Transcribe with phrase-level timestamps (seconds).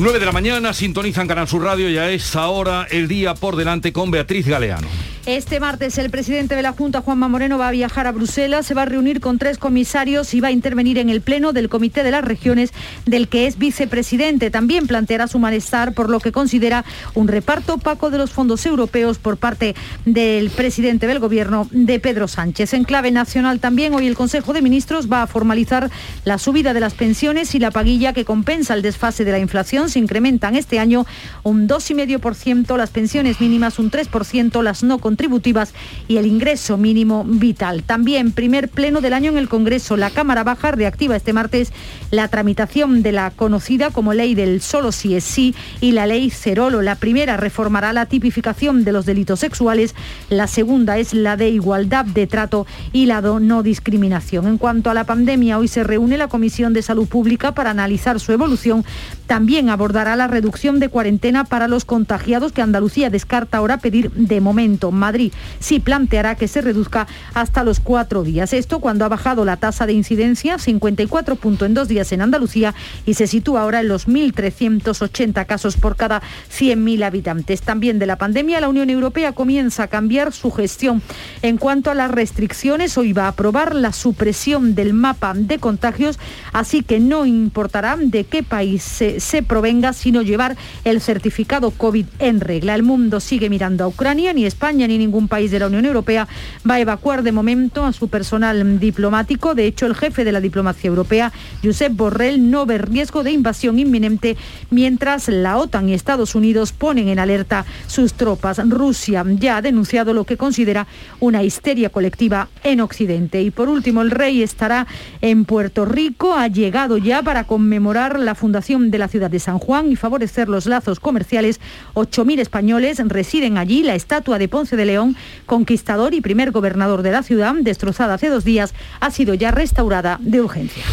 [0.00, 3.56] 9 de la mañana, sintonizan Canal Sur Radio y a esta hora el día por
[3.56, 4.88] delante con Beatriz Galeano.
[5.26, 8.72] Este martes el presidente de la Junta, Juanma Moreno, va a viajar a Bruselas, se
[8.72, 12.02] va a reunir con tres comisarios y va a intervenir en el Pleno del Comité
[12.02, 12.72] de las Regiones,
[13.04, 14.50] del que es vicepresidente.
[14.50, 19.18] También planteará su malestar por lo que considera un reparto opaco de los fondos europeos
[19.18, 19.74] por parte
[20.06, 22.72] del presidente del Gobierno, de Pedro Sánchez.
[22.72, 25.90] En clave nacional también, hoy el Consejo de Ministros va a formalizar
[26.24, 29.90] la subida de las pensiones y la paguilla que compensa el desfase de la inflación.
[29.90, 31.04] Se incrementan este año
[31.42, 35.74] un 2,5%, las pensiones mínimas un 3%, las no contributivas
[36.06, 37.82] y el ingreso mínimo vital.
[37.82, 39.96] También primer pleno del año en el Congreso.
[39.96, 41.72] La Cámara Baja reactiva este martes
[42.12, 46.30] la tramitación de la conocida como ley del solo sí es sí y la ley
[46.30, 46.80] Cerolo.
[46.80, 49.96] La primera reformará la tipificación de los delitos sexuales,
[50.28, 54.46] la segunda es la de igualdad de trato y la de no discriminación.
[54.46, 58.18] En cuanto a la pandemia, hoy se reúne la Comisión de Salud Pública para analizar
[58.20, 58.84] su evolución.
[59.26, 64.40] También abordará la reducción de cuarentena para los contagiados que Andalucía descarta ahora pedir de
[64.40, 64.90] momento.
[65.00, 68.52] Madrid sí planteará que se reduzca hasta los cuatro días.
[68.52, 72.74] Esto cuando ha bajado la tasa de incidencia, 54 puntos en dos días en Andalucía
[73.06, 76.22] y se sitúa ahora en los 1.380 casos por cada
[76.56, 77.62] 100.000 habitantes.
[77.62, 81.02] También de la pandemia, la Unión Europea comienza a cambiar su gestión.
[81.42, 86.18] En cuanto a las restricciones, hoy va a aprobar la supresión del mapa de contagios,
[86.52, 92.40] así que no importará de qué país se, provenga, sino llevar el certificado COVID en
[92.40, 92.74] regla.
[92.74, 96.26] El mundo sigue mirando a Ucrania, ni España ni ningún país de la Unión Europea
[96.68, 99.54] va a evacuar de momento a su personal diplomático.
[99.54, 103.78] De hecho, el jefe de la diplomacia europea, Josep Borrell, no ve riesgo de invasión
[103.78, 104.36] inminente
[104.70, 108.60] mientras la OTAN y Estados Unidos ponen en alerta sus tropas.
[108.68, 110.86] Rusia ya ha denunciado lo que considera
[111.20, 113.42] una histeria colectiva en Occidente.
[113.42, 114.86] Y por último, el rey estará
[115.20, 116.34] en Puerto Rico.
[116.34, 120.48] Ha llegado ya para conmemorar la fundación de la ciudad de San Juan y favorecer
[120.48, 121.60] los lazos comerciales.
[121.94, 123.82] 8.000 españoles residen allí.
[123.82, 128.28] La estatua de Ponce de León, conquistador y primer gobernador de la ciudad, destrozada hace
[128.28, 130.84] dos días, ha sido ya restaurada de urgencia.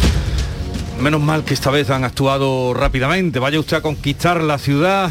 [1.00, 3.38] Menos mal que esta vez han actuado rápidamente.
[3.38, 5.10] Vaya usted a conquistar la ciudad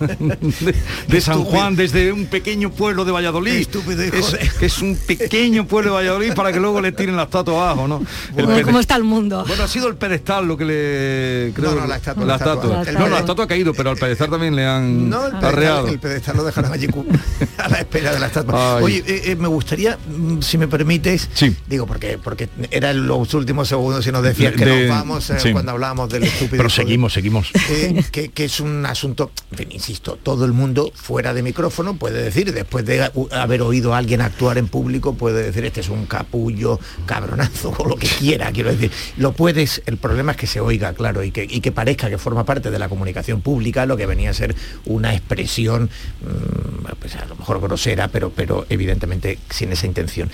[0.00, 0.74] de,
[1.08, 3.66] de San Juan desde un pequeño pueblo de Valladolid.
[4.12, 7.88] Es, es un pequeño pueblo de Valladolid para que luego le tiren la estatua abajo,
[7.88, 8.02] ¿no?
[8.36, 9.44] El Bueno, ¿Cómo está el mundo?
[9.46, 11.52] Bueno, ha sido el pedestal lo que le...
[11.54, 12.62] Creo, No, no, la estatua, La la estatua.
[12.82, 12.82] estatua.
[12.88, 15.34] El No, no, la estatua ha caído, pero al pedestal también le han No, el
[15.36, 15.84] arreado.
[15.86, 17.06] pedestal, el pedestal lo dejaron allí cu-
[17.58, 18.78] a la espera de la estatua.
[18.78, 18.84] Ay.
[18.84, 21.54] Oye, eh, eh, me gustaría, mm, si me permites, Sí.
[21.66, 25.36] digo, porque porque eran los últimos segundos y nos decías que De- nos vamos eh,
[25.40, 25.52] sí.
[25.52, 26.56] cuando hablábamos del estúpido.
[26.56, 27.50] Pero seguimos, seguimos.
[27.70, 31.96] eh, que, que es un asunto, en fin, insisto, todo el mundo fuera de micrófono
[31.96, 35.88] puede decir, después de haber oído a alguien actuar en público, puede decir, este es
[35.88, 38.90] un capullo, cabronazo, o lo que quiera, quiero decir.
[39.16, 42.18] Lo puedes, el problema es que se oiga, claro, y que, y que parezca que
[42.18, 45.90] forma parte de la comunicación pública, lo que venía a ser una expresión,
[46.22, 50.30] mm, pues a lo mejor grosera, pero, pero evidentemente sin esa intención.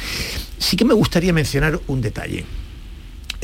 [0.58, 2.44] Sí que me gustaría mencionar un detalle.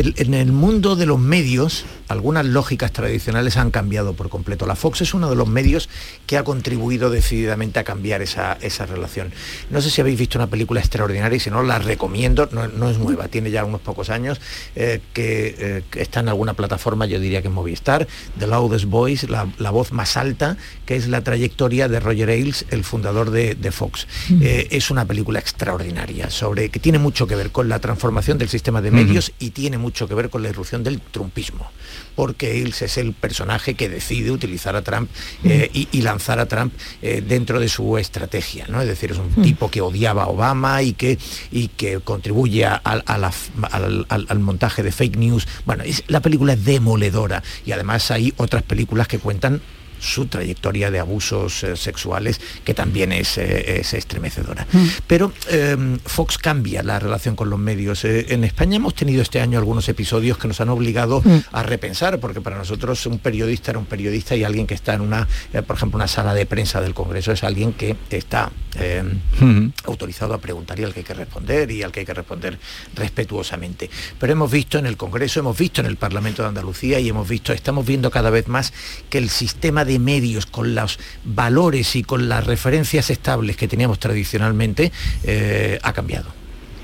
[0.00, 4.64] En el mundo de los medios, algunas lógicas tradicionales han cambiado por completo.
[4.64, 5.90] La Fox es uno de los medios
[6.26, 9.30] que ha contribuido decididamente a cambiar esa, esa relación.
[9.68, 12.88] No sé si habéis visto una película extraordinaria y si no, la recomiendo, no, no
[12.88, 14.40] es nueva, tiene ya unos pocos años,
[14.74, 18.08] eh, que, eh, que está en alguna plataforma, yo diría que en Movistar,
[18.38, 20.56] The Loudest Voice, la, la voz más alta,
[20.86, 24.06] que es la trayectoria de Roger Ailes, el fundador de, de Fox.
[24.40, 28.48] Eh, es una película extraordinaria, sobre que tiene mucho que ver con la transformación del
[28.48, 31.70] sistema de medios y tiene mucho que ver con la irrupción del trumpismo,
[32.16, 35.10] porque Ailes es el personaje que decide utilizar a Trump
[35.44, 38.80] eh, y, y lanzar a Trump eh, dentro de su estrategia, ¿no?
[38.80, 41.18] Es decir, es un tipo que odiaba a Obama y que,
[41.50, 45.46] y que contribuye a, a la f- al, al- al montaje de fake news.
[45.66, 49.60] Bueno, es- la película es demoledora y además hay otras películas que cuentan
[50.00, 54.66] su trayectoria de abusos eh, sexuales, que también es, eh, es estremecedora.
[55.06, 58.04] Pero eh, Fox cambia la relación con los medios.
[58.04, 61.22] Eh, en España hemos tenido este año algunos episodios que nos han obligado
[61.52, 65.02] a repensar, porque para nosotros un periodista era un periodista y alguien que está en
[65.02, 65.28] una,
[65.66, 69.02] por ejemplo, una sala de prensa del Congreso es alguien que está eh,
[69.40, 69.72] Ujú.
[69.84, 72.58] autorizado a preguntar y al que hay que responder y al que hay que responder
[72.94, 73.90] respetuosamente.
[74.18, 77.28] Pero hemos visto en el Congreso, hemos visto en el Parlamento de Andalucía y hemos
[77.28, 78.72] visto, estamos viendo cada vez más
[79.08, 83.98] que el sistema de medios con los valores y con las referencias estables que teníamos
[83.98, 84.92] tradicionalmente
[85.24, 86.26] eh, ha cambiado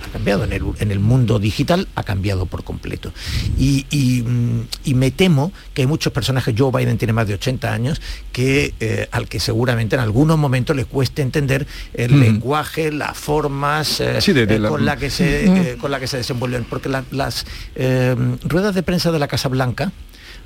[0.05, 3.13] ha cambiado en el, en el mundo digital, ha cambiado por completo.
[3.59, 7.35] Y, y, mm, y me temo que hay muchos personajes, Joe Biden tiene más de
[7.35, 8.01] 80 años,
[8.31, 12.21] que eh, al que seguramente en algunos momentos le cueste entender el Mm.
[12.21, 15.91] lenguaje, las formas eh, Sí, de- de eh, la- con, la que se, eh, con
[15.91, 16.65] la que se desenvuelven.
[16.71, 17.45] Porque la- las
[18.45, 19.91] ruedas de prensa de la Casa Blanca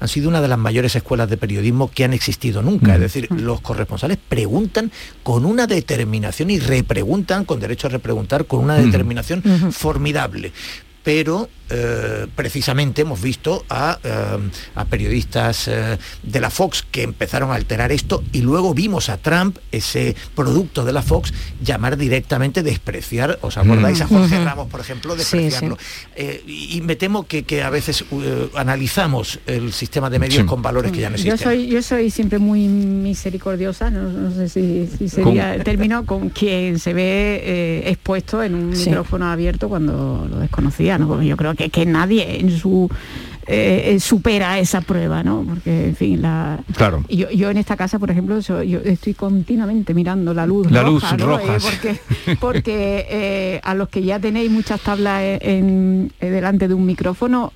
[0.01, 2.93] han sido una de las mayores escuelas de periodismo que han existido nunca.
[2.93, 2.95] Mm.
[2.95, 4.91] Es decir, los corresponsales preguntan
[5.23, 8.85] con una determinación y repreguntan, con derecho a repreguntar, con una Mm.
[8.87, 9.43] determinación
[9.73, 10.53] formidable.
[11.03, 14.39] Pero eh, precisamente hemos visto a, eh,
[14.75, 19.17] a periodistas eh, de la Fox que empezaron a alterar esto y luego vimos a
[19.17, 21.33] Trump, ese producto de la Fox,
[21.63, 24.01] llamar directamente, despreciar, ¿os acordáis?
[24.01, 25.79] A Jorge Ramos, por ejemplo, Sí, despreciarlo.
[26.17, 28.05] Eh, y, y me temo que, que a veces
[28.57, 30.47] analizamos el sistema de medios Sí.
[30.47, 31.39] con valores que ya no Yo existen.
[31.53, 36.31] soy, yo soy siempre muy misericordiosa, no, no sé si, si sería el término, con
[36.31, 38.89] quien se ve eh, expuesto en un Sí.
[38.91, 41.09] micrófono abierto cuando lo desconocía, ¿no?
[41.09, 42.89] Porque yo creo que, que nadie en su
[43.47, 45.43] eh, eh, supera esa prueba, ¿no?
[45.49, 46.61] Porque, en fin, la...
[46.77, 47.03] Claro.
[47.09, 50.83] Yo, yo en esta casa, por ejemplo, yo, yo estoy continuamente mirando la luz La
[50.83, 51.27] roja, luz ¿no?
[51.27, 56.69] roja, Eh, porque porque eh, a los que ya tenéis muchas tablas en, en- delante
[56.69, 57.53] de un micrófono,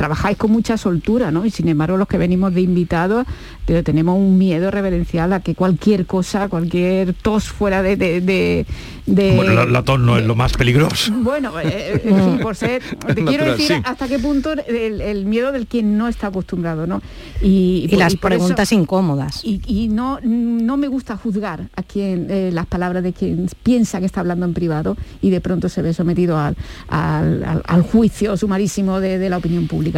[0.00, 1.44] trabajáis con mucha soltura, ¿no?
[1.44, 3.26] Y sin embargo, los que venimos de invitados,
[3.66, 7.96] pero tenemos un miedo reverencial a que cualquier cosa, cualquier tos fuera de...
[7.98, 8.66] de, de-
[9.04, 11.12] de- Bueno, la, la tos no es lo más peligroso.
[11.16, 12.80] bueno, eh, en fin, por ser,
[13.14, 13.82] te quiero decir sí.
[13.84, 17.02] hasta qué punto el, el miedo del quien no está acostumbrado, ¿no?
[17.42, 19.44] Y, Y, por- las eso- preguntas incómodas.
[19.44, 24.00] y, y no, no me gusta juzgar a quien eh, las palabras de quien piensa
[24.00, 26.56] que está hablando en privado y de pronto se ve sometido al,
[26.88, 29.89] al- al- al juicio sumarísimo de, de la opinión pública.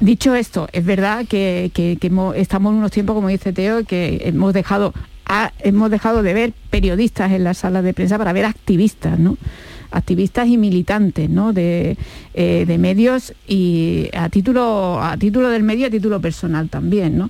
[0.00, 1.70] Dicho esto, es verdad que,
[2.36, 4.92] estamos en unos tiempos, como dice Teo, que hemos dejado,
[5.26, 9.18] a- hemos dejado de ver periodistas en las salas de prensa para ver activistas,
[9.90, 11.52] activistas y militantes ¿no?
[11.52, 11.96] de,
[12.34, 17.28] eh, de medios y a título a título del medio a título personal también ¿no?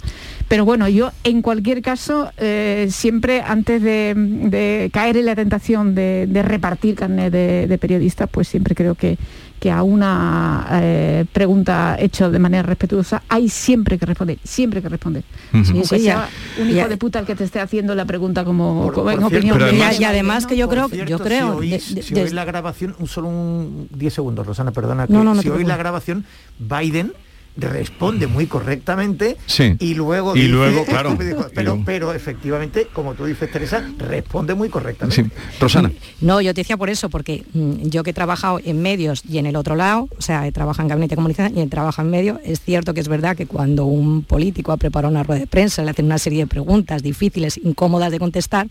[0.48, 6.26] pero bueno yo en cualquier caso eh, siempre antes de, caer en la tentación de,
[6.28, 9.18] de repartir carnet de periodistas pues siempre creo que
[9.58, 14.88] que a una eh, pregunta hecha de manera respetuosa hay siempre que responder, siempre que
[14.88, 15.24] responder.
[15.52, 15.56] Ujú.
[15.56, 16.62] Aunque Sí, sí, sea ya.
[16.62, 16.88] un hijo Ya.
[16.88, 19.36] de puta el que te esté haciendo la pregunta como, Por- como en por cierto,
[19.54, 19.58] opinión.
[19.58, 22.14] de- además- y además que yo creo, cierto, yo creo, si oís, de- de- si
[22.14, 25.48] oís la grabación, un solo un 10 segundos, Rosana, perdona, que No, no, no si
[25.50, 26.24] oís la grabación,
[26.58, 27.12] Biden
[27.58, 29.74] responde muy correctamente Sí.
[29.80, 33.82] y luego Y dice- luego, claro, pero, y luego- pero efectivamente, como tú dices, Teresa,
[33.98, 35.22] responde muy correctamente.
[35.24, 35.30] Sí.
[35.60, 35.90] Rosana.
[36.20, 39.38] No, yo te decía por eso, porque mm, yo que he trabajado en medios y
[39.38, 42.06] en el otro lado, o sea, he trabajado en gabinete de comunicación y he trabajado
[42.06, 45.40] en medios, es cierto que es verdad que cuando un político ha preparado una rueda
[45.40, 48.68] de prensa, le hacen una serie de preguntas difíciles, incómodas de contestar,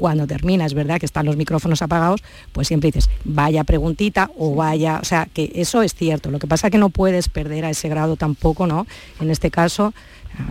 [0.00, 4.54] cuando termina, es verdad que están los micrófonos apagados, pues siempre dices, vaya preguntita o
[4.54, 6.30] vaya, o sea, que eso es cierto.
[6.30, 8.86] Lo que pasa es que no puedes perder a ese grado tampoco, ¿no?
[9.20, 9.92] En este caso,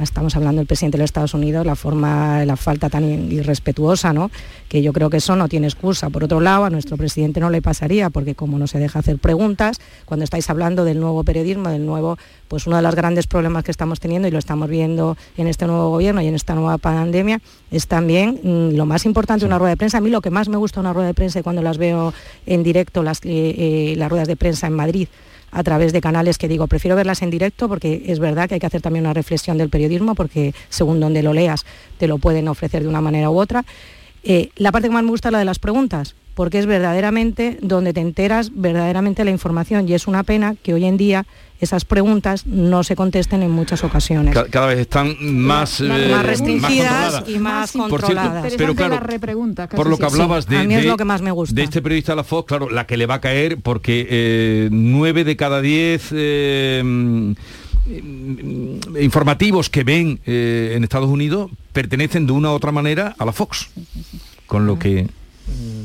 [0.01, 4.31] estamos hablando del presidente de los Estados Unidos, la forma, la falta tan irrespetuosa, ¿no?
[4.67, 6.09] Que yo creo que eso no tiene excusa.
[6.09, 9.17] Por otro lado, a nuestro presidente no le pasaría, porque como no se deja hacer
[9.17, 12.17] preguntas, cuando estáis hablando del nuevo periodismo, del nuevo,
[12.47, 15.65] pues uno de los grandes problemas que estamos teniendo y lo estamos viendo en este
[15.65, 17.41] nuevo gobierno y en esta nueva pandemia,
[17.71, 19.97] es también mm, lo más importante de una rueda de prensa.
[19.97, 21.77] A mí lo que más me gusta de una rueda de prensa y cuando las
[21.77, 22.13] veo
[22.45, 25.07] en directo, las, eh, eh, las ruedas de prensa en Madrid,
[25.51, 28.59] a través de canales que digo, prefiero verlas en directo porque es verdad que hay
[28.59, 31.65] que hacer también una reflexión del periodismo porque según donde lo leas
[31.97, 33.65] te lo pueden ofrecer de una manera u otra.
[34.23, 37.57] Eh, la parte que más me gusta es la de las preguntas, porque es verdaderamente
[37.61, 41.25] donde te enteras verdaderamente la información y es una pena que hoy en día
[41.61, 44.33] esas preguntas no se contesten en muchas ocasiones.
[44.33, 48.15] Ca- Cada vez están más, La- la- eh, más restringidas y más Más Por cierto,
[48.21, 48.53] controladas.
[48.57, 48.99] pero claro,
[49.75, 51.53] Por lo que hablabas Sí, de, a mí es de- lo que más me gusta.
[51.55, 54.69] de este periodista de la Fox, claro, la que le va a caer porque eh,
[54.71, 57.31] nueve de cada diez mm,
[57.87, 63.25] mm, informativos que ven eh, en Estados Unidos pertenecen de una u otra manera a
[63.25, 63.69] la Fox.
[64.45, 65.07] Con lo que...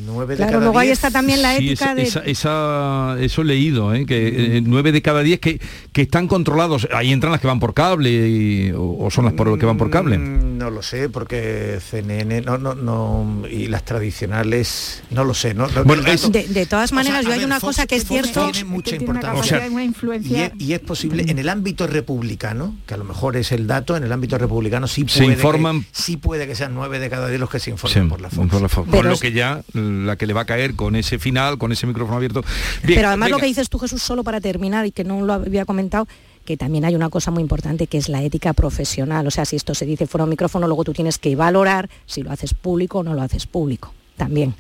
[0.07, 0.99] Nueve de Claro, cada luego ahí diez.
[0.99, 2.03] está también la Sí, ética esa, de...
[2.03, 4.07] esa- esa- eso he leído, ¿eh?
[4.07, 5.61] que eh, nueve de cada diez que,
[5.93, 6.87] que están controlados.
[6.95, 9.77] Ahí entran las que van por cable y- o, o son las por, que van
[9.77, 10.19] por cable.
[10.19, 15.55] Mm, No lo sé, porque CNN no, no, no, y las tradicionales, no lo sé.
[15.55, 17.77] No, no- Bueno, es- De, de todas O sea, maneras, yo hay ver, una Fox-
[17.77, 18.51] cosa que es Fox cierto...
[18.53, 19.59] tiene mucha que tiene una importancia.
[19.59, 20.47] capacidad, O sea, una Y influencia.
[20.47, 23.97] es, y es posible, en el ámbito republicano, que a lo mejor es el dato,
[23.97, 27.11] en el ámbito republicano sí Se puede, informan- que, sí puede que sean nueve de
[27.11, 28.49] cada diez los que se informan Sí, por la Fox.
[28.51, 28.89] por la Fox.
[28.91, 31.73] Pero Con lo que ya la que le va a caer con ese final, con
[31.73, 32.43] ese micrófono abierto.
[32.83, 35.33] Bien, Pero además lo que dices tú, Jesús, solo para terminar y que no lo
[35.33, 36.07] había comentado,
[36.45, 39.27] que también hay una cosa muy importante que es la ética profesional.
[39.27, 42.23] O sea, si esto se dice fuera un micrófono, luego tú tienes que valorar si
[42.23, 43.93] lo haces público o no lo haces público.
[44.17, 44.55] También.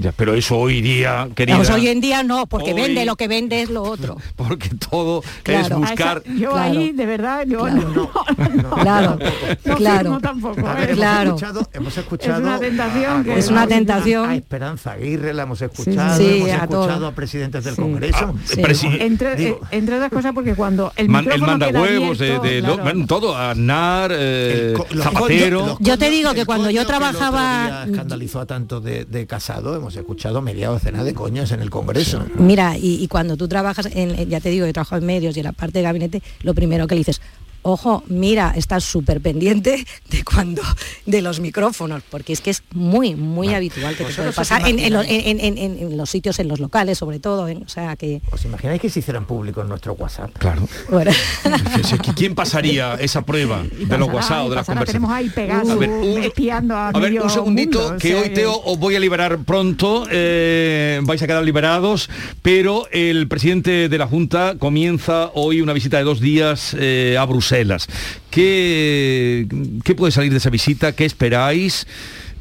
[0.00, 1.56] Ya, pero eso hoy día, querida...
[1.58, 4.16] Vamos, hoy en día no, porque Hoy- vende lo que vende es lo otro.
[4.36, 5.76] Porque todo es Claro.
[5.76, 6.22] A buscar...
[6.24, 6.78] esa- yo Claro.
[6.78, 8.10] ahí, de verdad, yo Claro.
[8.34, 9.18] no, no, Claro,
[9.66, 9.98] no claro.
[10.00, 10.66] firmo tampoco.
[10.66, 10.90] A ¿eh?
[10.92, 14.32] hemos escuchado, hemos escuchado Es una tentación que- Es una a tentación.
[14.32, 17.06] Esperanza Aguirre la hemos escuchado, sí, hemos a escuchado todo.
[17.08, 17.82] a presidentes del Sí.
[17.82, 18.34] Congreso.
[18.34, 18.62] Ah, Sí.
[18.62, 22.36] presi- Entre, Digo- eh, entre otras cosas porque cuando el Man- el manda huevos de,
[22.36, 25.76] abierto, de lo- todo, Aznar, eh, Zapatero.
[25.80, 30.40] Yo te digo que cuando yo trabajaba- escandalizó a tanto de, de casado, hemos escuchado
[30.40, 32.24] media docena de coños en el Congreso.
[32.36, 35.46] Mira, y, cuando tú trabajas, en, ya te digo, he trabajado en medios y en
[35.46, 37.20] la parte de gabinete, lo primero que le dices,
[37.62, 40.62] ojo, mira, estás súper pendiente de cuando,
[41.06, 44.36] de los micrófonos, porque es que es muy, muy habitual que te puede vosotros os
[44.36, 47.62] pasar en, en en- en- en- en los sitios, en los locales, sobre todo, en-
[47.62, 50.30] o sea que, ¿Os imagináis que se hicieran público en nuestro WhatsApp?
[50.38, 50.68] Claro.
[50.88, 55.28] bueno, Fíjese, ¿qui- ¿Quién pasaría esa prueba de los WhatsApp de las pasará, tenemos ahí
[55.28, 55.70] conversaciones?
[55.70, 58.30] A ver, un- espiando a, A ver, medio un segundito, mundo, o que sea hoy
[58.30, 62.08] Teo os voy a liberar pronto, eh, vais a quedar liberados,
[62.42, 67.24] pero el presidente de la Junta comienza hoy una visita de dos días eh, a
[67.26, 67.49] Bruselas.
[68.30, 69.46] ¿Qué,
[69.84, 70.92] ¿Qué puede salir de esa visita?
[70.92, 71.86] ¿Qué esperáis?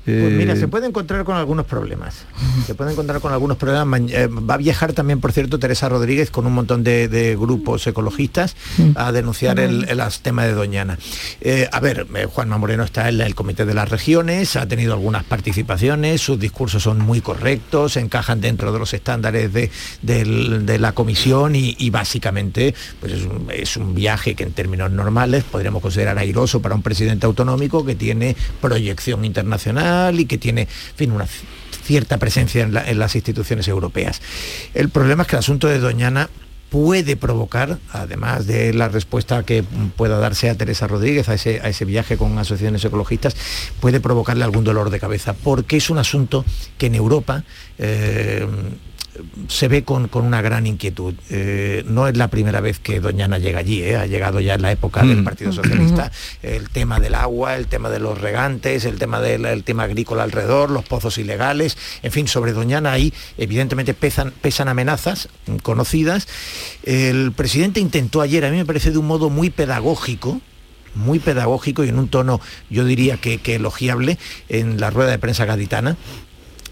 [0.06, 2.25] Pues mira, Eh, se puede encontrar con algunos problemas.
[2.65, 3.86] Se puede encontrar con algunos problemas.
[3.86, 7.36] Ma- eh, va a viajar también, por cierto, Teresa Rodríguez con un montón de, de
[7.36, 8.56] grupos ecologistas
[8.96, 10.98] a denunciar el, el tema de Doñana.
[11.41, 15.24] Eh, a ver, Juanma Moreno está en el Comité de las Regiones, ha tenido algunas
[15.25, 19.70] participaciones, sus discursos son muy correctos, encajan dentro de los estándares de,
[20.01, 24.53] del- de la comisión y, y básicamente pues es un, es un viaje que en
[24.53, 29.88] términos normales podríamos considerar airoso para un presidente autonómico que tiene proyección internacional
[30.19, 31.27] y que tiene, en fin, una
[31.84, 34.22] cierta presencia en las instituciones europeas.
[34.74, 36.29] El problema es que el asunto de Doñana
[36.69, 39.63] puede provocar, además de la respuesta que
[39.96, 43.36] pueda darse a Teresa Rodríguez a ese, a ese viaje con asociaciones ecologistas,
[43.79, 46.46] puede provocarle algún dolor de cabeza, porque es un asunto
[46.77, 47.43] que en Europa
[47.79, 48.46] eh,
[49.48, 51.13] se ve con, con una gran inquietud.
[51.30, 53.96] Eh, no es la primera vez que Doñana llega allí, ¿eh?
[53.96, 55.24] ha llegado ya en la época del Mm.
[55.24, 56.12] Partido Socialista,
[56.42, 60.24] el tema del agua, el tema de los regantes, el tema del el tema agrícola
[60.24, 65.30] alrededor, los pozos ilegales, en fin, sobre Doñana ahí evidentemente pesan, pesan amenazas
[65.63, 66.28] conocidas.
[66.84, 70.42] El presidente intentó ayer, a mí me parece de un modo muy pedagógico,
[70.96, 75.20] muy pedagógico y en un tono, yo diría que, que elogiable, en la rueda de
[75.20, 75.98] prensa gaditana,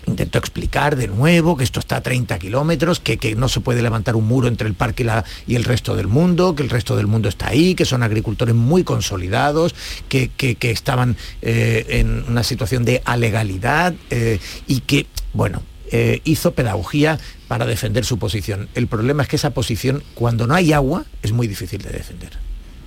[0.07, 3.81] intentó explicar de nuevo que esto está a 30 kilómetros, que, que no se puede
[3.81, 5.05] levantar un muro entre el parque
[5.45, 8.55] y, el resto del mundo, que el resto del mundo está ahí, que son agricultores
[8.55, 9.75] muy consolidados,
[10.09, 15.61] que, que- que estaban eh, en una situación de alegalidad eh, y que, bueno,
[15.91, 18.69] eh, hizo pedagogía para defender su posición.
[18.75, 22.31] El problema es que esa posición, cuando no hay agua, es muy difícil de defender.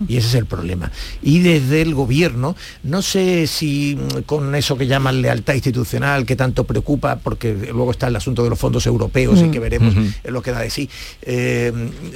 [0.09, 0.91] Y ese es el problema.
[1.23, 6.37] Y desde el gobierno, no sé si mm, con eso que llaman lealtad institucional, que
[6.37, 10.43] tanto preocupa, porque luego está el asunto de los fondos europeos y que veremos lo
[10.43, 10.89] que da de sí,
[11.23, 11.73] eh,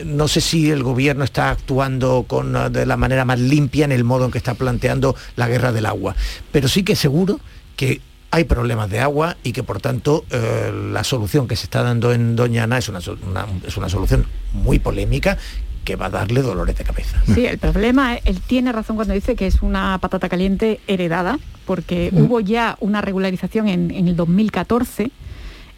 [0.07, 3.93] no sé si el gobierno está actuando con, eh, de la manera más limpia en
[3.93, 6.15] el modo en que está planteando la guerra del agua.
[6.53, 7.41] Pero sí que seguro
[7.77, 8.01] que
[8.31, 12.13] hay problemas de agua y que por tanto eh, la solución que se está dando
[12.13, 15.39] en Doñana es una- es una solución muy polémica
[15.85, 17.23] que va a darle dolores de cabeza.
[17.33, 22.11] Sí, el problema, él tiene razón cuando dice que es una patata caliente heredada, porque
[22.13, 25.11] hubo ya una regularización en, en el 2014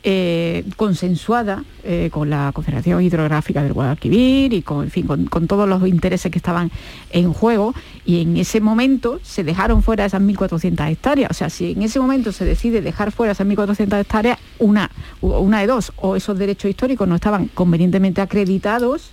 [0.08, 5.48] eh, consensuada eh, con la Confederación Hidrográfica del Guadalquivir y con, en fin, con, con
[5.48, 6.70] todos los intereses que estaban
[7.10, 11.32] en juego y en ese momento se dejaron fuera esas 1.400 hectáreas.
[11.32, 15.58] O sea, si en ese momento se decide dejar fuera esas 1.400 hectáreas, una, una
[15.58, 19.10] de dos, o esos derechos históricos no estaban convenientemente acreditados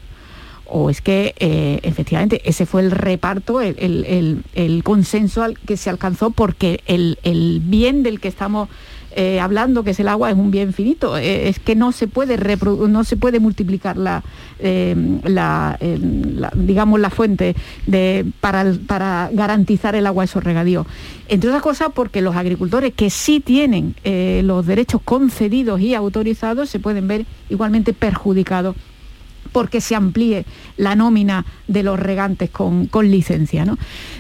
[0.75, 3.75] o es que eh, efectivamente ese fue el reparto, el,
[4.55, 7.17] el- consenso que se alcanzó porque el,
[7.63, 8.69] bien del que estamos
[9.15, 11.15] eh, hablando, que es el agua, es un bien finito.
[11.15, 12.37] Eh, es que no se puede
[12.89, 14.23] no se puede multiplicar la,
[16.55, 17.55] digamos la fuente
[18.41, 20.87] para, para garantizar el agua a esos regadíos.
[21.29, 23.93] Entre otras cosas porque los agricultores que sí tienen
[24.43, 28.75] los derechos concedidos y autorizados se pueden ver igualmente perjudicados
[29.51, 30.45] porque se amplíe
[30.77, 33.65] la nómina de los regantes con, con licencia.
[33.65, 33.77] ¿no?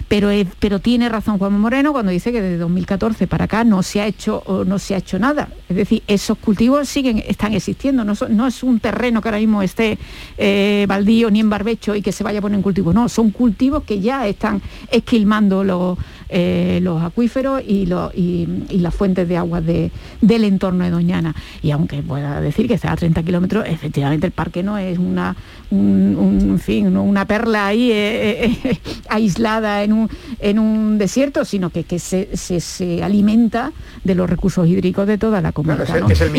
[0.07, 4.01] Pero, pero tiene razón Juan Moreno cuando dice que desde 2014 para acá no se
[4.01, 5.49] ha hecho, no se ha hecho nada.
[5.69, 8.03] Es decir, esos cultivos siguen, están existiendo.
[8.03, 9.97] No, no es un terreno que ahora mismo esté
[10.37, 12.93] eh, baldío ni en barbecho y que se vaya a poner en cultivo.
[12.93, 14.61] No, son cultivos que ya están
[14.91, 15.97] esquilmando los,
[16.29, 20.91] eh, los acuíferos y, los- y- y las fuentes de agua de- del entorno de
[20.91, 21.35] Doñana.
[21.61, 25.35] Y aunque pueda decir que está a 30 kilómetros, efectivamente el parque no es una,
[25.71, 28.77] un, un- en fin, una perla ahí eh, eh,
[29.09, 33.71] aislada en un, en un desierto, sino que, que se, se, alimenta
[34.03, 35.85] de los recursos hídricos de toda la comunidad.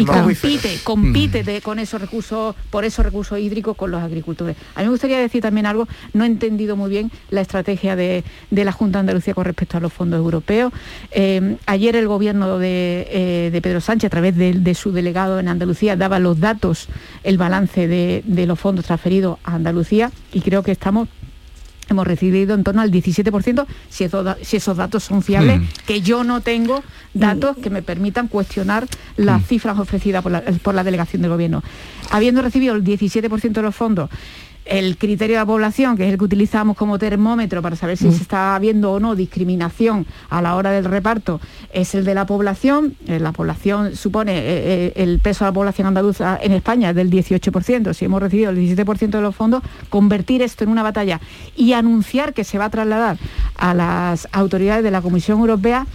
[0.00, 4.56] y compite, compite con esos recursos, por esos recursos hídricos con los agricultores.
[4.74, 8.24] A mí me gustaría decir también algo, no he entendido muy bien la estrategia de,
[8.50, 10.72] la Junta de Andalucía con respecto a los fondos europeos.
[11.12, 15.96] Eh, ayer el gobierno de, eh, Pedro Sánchez, a través de, su delegado en Andalucía,
[15.96, 16.88] daba los datos,
[17.22, 21.08] el balance de, de los fondos transferidos a Andalucía y creo que estamos
[21.88, 25.66] hemos recibido en torno al 17%, si esos, si esos datos son fiables, mm.
[25.86, 28.86] que yo no tengo datos que me permitan cuestionar
[29.16, 29.44] las mm.
[29.44, 31.62] cifras ofrecidas por la, por la delegación del gobierno.
[32.10, 34.10] Habiendo recibido el 17% de los fondos,
[34.64, 38.06] el criterio de la población, que es el que utilizamos como termómetro para saber si
[38.06, 38.12] mm.
[38.12, 41.40] se está habiendo o no discriminación a la hora del reparto,
[41.72, 42.96] es el de la población.
[43.06, 46.96] Eh, la población supone, eh, eh, el peso de la población andaluza en España es
[46.96, 47.92] del 18%.
[47.92, 51.20] Si hemos recibido el 17% de los fondos, convertir esto en una batalla
[51.56, 53.18] y anunciar que se va a trasladar
[53.56, 55.86] a las autoridades de la Comisión Europea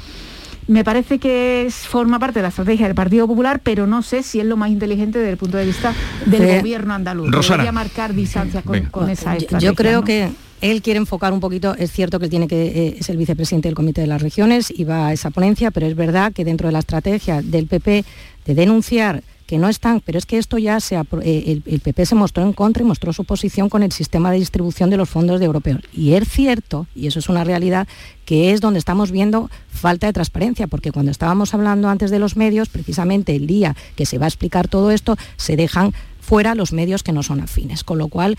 [0.69, 4.21] me parece que es, forma parte de la estrategia del Partido Popular, pero no sé
[4.21, 5.95] si es lo más inteligente desde el punto de vista
[6.27, 7.31] del gobierno andaluz.
[7.31, 7.71] Rosana.
[7.71, 9.59] marcar distancia con, esa estrategia.
[9.59, 10.29] Yo creo que
[10.61, 13.67] él quiere enfocar un poquito, es cierto que él tiene que eh, es el vicepresidente
[13.67, 16.67] del Comité de las Regiones y va a esa ponencia, pero es verdad que dentro
[16.67, 18.05] de la estrategia del PP
[18.45, 22.13] de denunciar que no están, pero es que esto ya se, eh, el, PP se
[22.13, 25.39] mostró en contra y mostró su posición con el sistema de distribución de los fondos
[25.39, 25.81] de europeos.
[25.91, 27.87] Y es cierto, y eso es una realidad,
[28.25, 32.37] que es donde estamos viendo falta de transparencia, porque cuando estábamos hablando antes de los
[32.37, 36.71] medios, precisamente el día que se va a explicar todo esto, se dejan fuera los
[36.71, 37.83] medios que no son afines.
[37.83, 38.37] Con lo cual,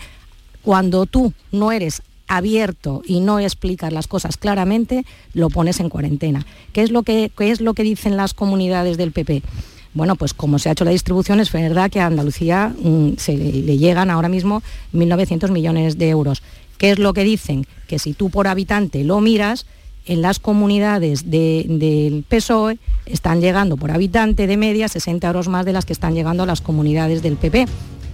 [0.61, 6.45] cuando tú no eres abierto y no explicas las cosas claramente, lo pones en cuarentena.
[6.71, 9.43] ¿Qué es lo que, qué es lo que dicen las comunidades del PP?
[9.93, 13.35] Bueno, pues como se ha hecho la distribución, es verdad que a Andalucía mm, se
[13.35, 16.41] le, llegan ahora mismo 1.900 millones de euros.
[16.77, 17.65] ¿Qué es lo que dicen?
[17.87, 19.65] Que si tú por habitante lo miras,
[20.05, 25.73] en las comunidades del PSOE están llegando por habitante de media 60 euros más de
[25.73, 27.67] las que están llegando a las comunidades del PP.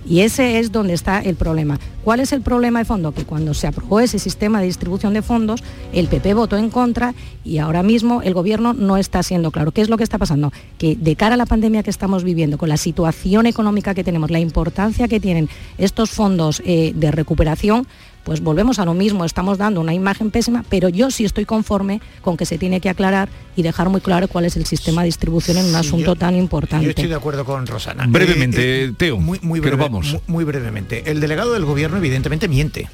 [0.08, 1.80] Y ese es donde está el problema.
[2.04, 3.12] ¿Cuál es el problema de fondo?
[3.12, 7.14] Que cuando se aprobó ese sistema de distribución de fondos, el PP votó en contra
[7.44, 9.72] y ahora mismo el gobierno no está siendo claro.
[9.72, 10.54] ¿Qué es lo que está pasando?
[10.78, 14.32] Que de cara a la pandemia que estamos viviendo, con la situación económica que tenemos,
[14.32, 17.88] la importancia que tienen estos fondos eh, de recuperación,
[18.28, 22.02] pues volvemos a lo mismo, estamos dando una imagen pésima, pero yo sí estoy conforme
[22.20, 25.06] con que se tiene que aclarar y dejar muy claro cuál es el sistema de
[25.06, 26.84] distribución en un asunto tan importante.
[26.84, 28.06] Yo estoy de acuerdo con Rosana.
[28.06, 30.18] Brevemente, eh, eh, Teo, muy, muy, vamos.
[30.28, 31.10] muy brevemente.
[31.10, 32.90] El delegado del gobierno evidentemente miente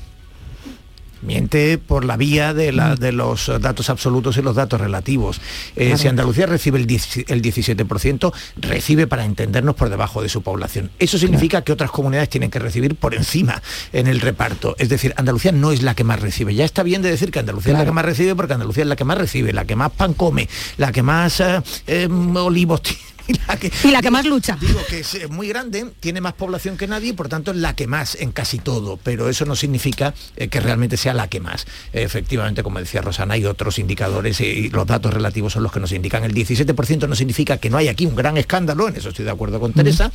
[1.24, 3.00] miente por la vía de, la, mm.
[3.00, 5.42] de, los datos absolutos y los datos relativos.
[5.76, 10.92] Eh, si Andalucía recibe el, 17%, recibe para entendernos por debajo de su población.
[11.00, 14.76] Eso significa que otras comunidades tienen que recibir por encima en el reparto.
[14.78, 16.56] Es decir, Andalucía no es la que más recibe.
[16.56, 18.90] Ya está bien de decir que Andalucía es la que más recibe porque Andalucía es
[18.90, 22.82] la que más recibe, la que más pan come, la que más eh, em, olivos
[22.84, 23.13] tiene
[23.84, 24.58] y la que, más lucha.
[24.60, 27.76] Digo que es muy grande, tiene más población que nadie y por tanto es la
[27.76, 31.40] que más en casi todo, pero eso no significa eh, que realmente sea la que
[31.40, 31.66] más.
[31.94, 35.92] efectivamente, como decía Rosana, hay otros indicadores y los datos relativos son los que nos
[35.92, 36.24] indican.
[36.24, 39.32] El 17% no significa que no hay aquí un gran escándalo, en eso estoy de
[39.32, 40.12] acuerdo con Teresa,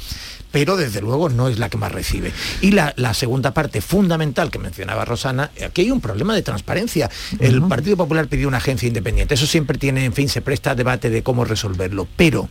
[0.51, 2.33] pero desde luego no es la que más recibe.
[2.61, 7.11] Y la, segunda parte fundamental que mencionaba Rosana, aquí hay un problema de transparencia.
[7.40, 10.75] El Partido Popular pidió una agencia independiente, eso siempre tiene, en fin, se presta a
[10.75, 12.49] debate de cómo resolverlo, pero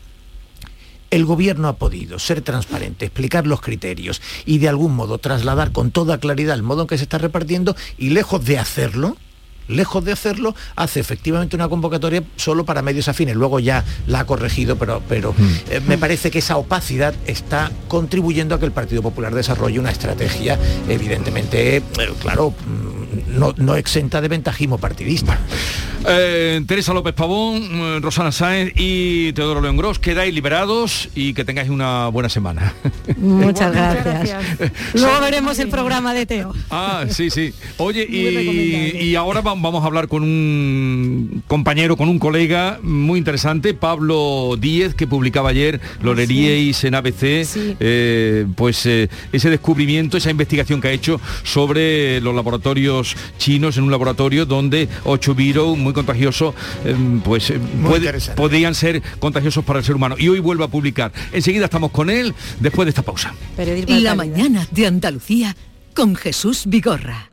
[1.11, 5.91] el gobierno ha podido ser transparente, explicar los criterios y de algún modo trasladar con
[5.91, 9.17] toda claridad el modo en que se está repartiendo y lejos de hacerlo,
[9.67, 13.35] lejos de hacerlo, hace efectivamente una convocatoria solo para medios afines.
[13.35, 15.53] Luego ya la ha corregido, pero, pero mm.
[15.69, 19.91] eh, me parece que esa opacidad está contribuyendo a que el Partido Popular desarrolle una
[19.91, 21.83] estrategia, evidentemente, eh,
[22.21, 25.39] claro, mm, no, no, exenta de ventajismo partidista.
[26.07, 31.43] Eh, Teresa López Pavón, eh, Rosana Sáenz y Teodoro León Gros, quedáis liberados y que
[31.43, 32.73] tengáis una buena semana.
[33.17, 34.43] Muchas gracias.
[34.93, 36.53] Luego veremos el programa de Teo.
[36.69, 37.53] Ah, sí, sí.
[37.77, 44.55] Oye, y, ahora vamos a hablar con un compañero, con un colega muy interesante, Pablo
[44.59, 47.47] Díez, que publicaba ayer, lo leeríais en ABC,
[47.79, 52.96] eh, pues ese descubrimiento, esa investigación que ha hecho sobre los laboratorios
[53.37, 56.53] chinos en un laboratorio donde ocho virus muy contagioso,
[56.85, 57.61] em, pues em,
[58.35, 60.15] podrían ser contagiosos para el ser humano.
[60.17, 61.11] Y hoy vuelve a publicar.
[61.31, 63.33] Enseguida estamos con él después de esta pausa.
[63.87, 65.55] La mañana de Andalucía
[65.93, 67.31] con Jesús Vigorra.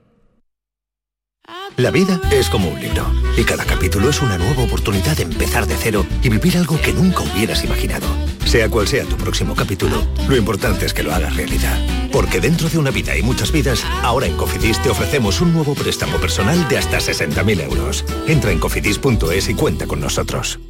[1.76, 3.04] La vida es como un libro
[3.36, 6.92] y cada capítulo es una nueva oportunidad de empezar de cero y vivir algo que
[6.92, 8.06] nunca hubieras imaginado.
[8.44, 11.78] Sea cual sea tu próximo capítulo, lo importante es que lo hagas realidad.
[12.12, 15.74] Porque dentro de una vida y muchas vidas, ahora en Cofidis te ofrecemos un nuevo
[15.74, 18.04] préstamo personal de hasta 60.000 euros.
[18.28, 20.60] Entra en cofidis.es y cuenta con nosotros.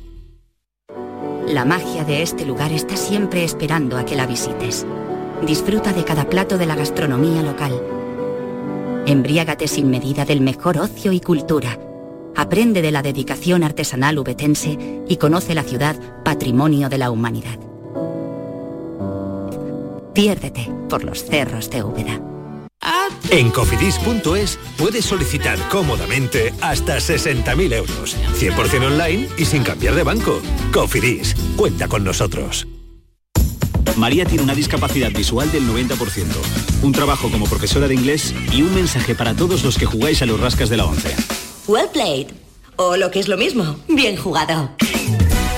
[1.46, 4.86] La magia de este lugar está siempre esperando a que la visites.
[5.46, 7.82] Disfruta de cada plato de la gastronomía local.
[9.06, 11.78] Embriágate sin medida del mejor ocio y cultura.
[12.36, 17.58] Aprende de la dedicación artesanal ubetense y conoce la ciudad patrimonio de la humanidad.
[20.14, 22.20] Piérdete por los cerros de Úbeda.
[23.30, 30.40] En cofidis.es puedes solicitar cómodamente hasta 60.000 euros, 100% online y sin cambiar de banco.
[30.72, 32.66] Cofidis, cuenta con nosotros.
[33.96, 36.26] María tiene una discapacidad visual del 90%,
[36.82, 40.26] un trabajo como profesora de inglés y un mensaje para todos los que jugáis a
[40.26, 41.14] los rascas de la 11.
[41.66, 42.28] Well played.
[42.76, 44.70] O lo que es lo mismo, bien jugado.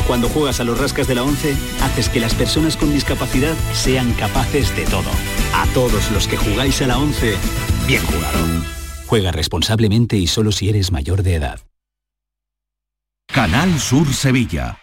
[0.06, 4.12] Cuando juegas a los rascas de la 11, haces que las personas con discapacidad sean
[4.12, 5.10] capaces de todo.
[5.52, 7.34] A todos los que jugáis a la 11,
[7.88, 8.38] bien jugado.
[9.06, 11.60] Juega responsablemente y solo si eres mayor de edad.
[13.26, 14.78] Canal Sur Sevilla.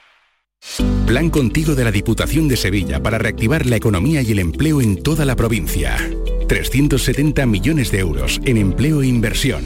[1.05, 5.01] Plan contigo de la Diputación de Sevilla para reactivar la economía y el empleo en
[5.01, 5.97] toda la provincia.
[6.47, 9.63] 370 millones de euros en empleo e inversión.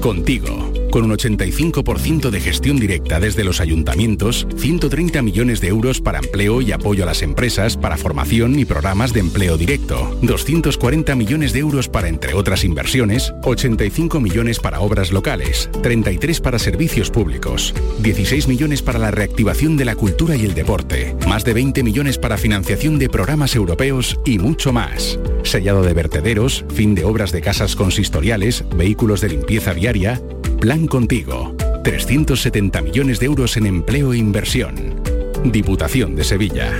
[0.00, 6.18] Contigo, con un 85% de gestión directa desde los ayuntamientos, 130 millones de euros para
[6.18, 11.52] empleo y apoyo a las empresas para formación y programas de empleo directo, 240 millones
[11.52, 17.74] de euros para, entre otras inversiones, 85 millones para obras locales, 33 para servicios públicos,
[18.00, 22.18] 16 millones para la reactivación de la cultura y el deporte, más de 20 millones
[22.18, 25.18] para financiación de programas europeos y mucho más.
[25.44, 30.20] Sellado de vertederos, fin de obras de casas consistoriales, vehículos de limpieza viaria,
[30.60, 31.56] Plan Contigo.
[31.84, 35.02] 370 millones de euros en empleo e inversión.
[35.42, 36.70] Diputación de Sevilla.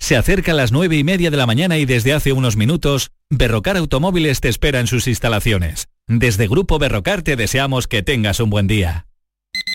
[0.00, 3.12] Se acerca a las nueve y media de la mañana y desde hace unos minutos,
[3.30, 5.86] Berrocar Automóviles te espera en sus instalaciones.
[6.08, 9.06] Desde Grupo Berrocar te deseamos que tengas un buen día.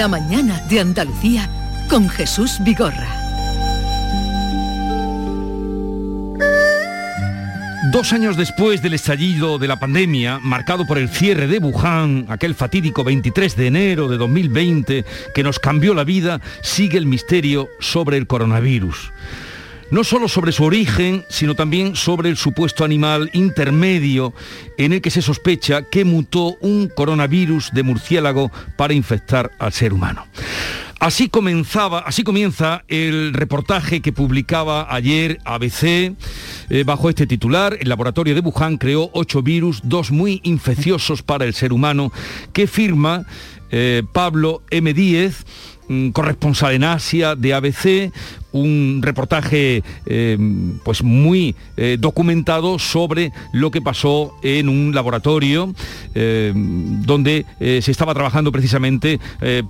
[0.00, 1.46] La mañana de Andalucía
[1.90, 3.06] con Jesús Vigorra.
[7.92, 12.54] Dos años después del estallido de la pandemia, marcado por el cierre de Wuhan, aquel
[12.54, 18.16] fatídico 23 de enero de 2020 que nos cambió la vida, sigue el misterio sobre
[18.16, 19.12] el coronavirus
[19.90, 24.32] no solo sobre su origen, sino también sobre el supuesto animal intermedio
[24.78, 29.92] en el que se sospecha que mutó un coronavirus de murciélago para infectar al ser
[29.92, 30.26] humano.
[31.00, 36.14] Así comenzaba, así comienza el reportaje que publicaba ayer ABC eh,
[36.84, 37.78] bajo este titular.
[37.80, 42.12] El laboratorio de Wuhan creó ocho virus, dos muy infecciosos para el ser humano,
[42.52, 43.24] que firma
[43.70, 44.92] eh, Pablo M.
[44.92, 45.46] Díez
[46.12, 48.12] corresponsal en Asia de ABC,
[48.52, 50.38] un reportaje eh,
[50.84, 55.72] pues muy eh, documentado sobre lo que pasó en un laboratorio
[56.14, 59.20] eh, donde se estaba trabajando precisamente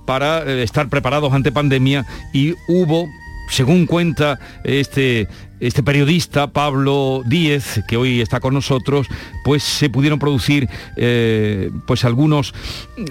[0.05, 3.07] para estar preparados ante pandemia y hubo
[3.51, 5.27] según cuenta este,
[5.59, 9.07] este periodista Pablo Díez, que hoy está con nosotros,
[9.43, 12.53] pues se pudieron producir eh, pues algunos,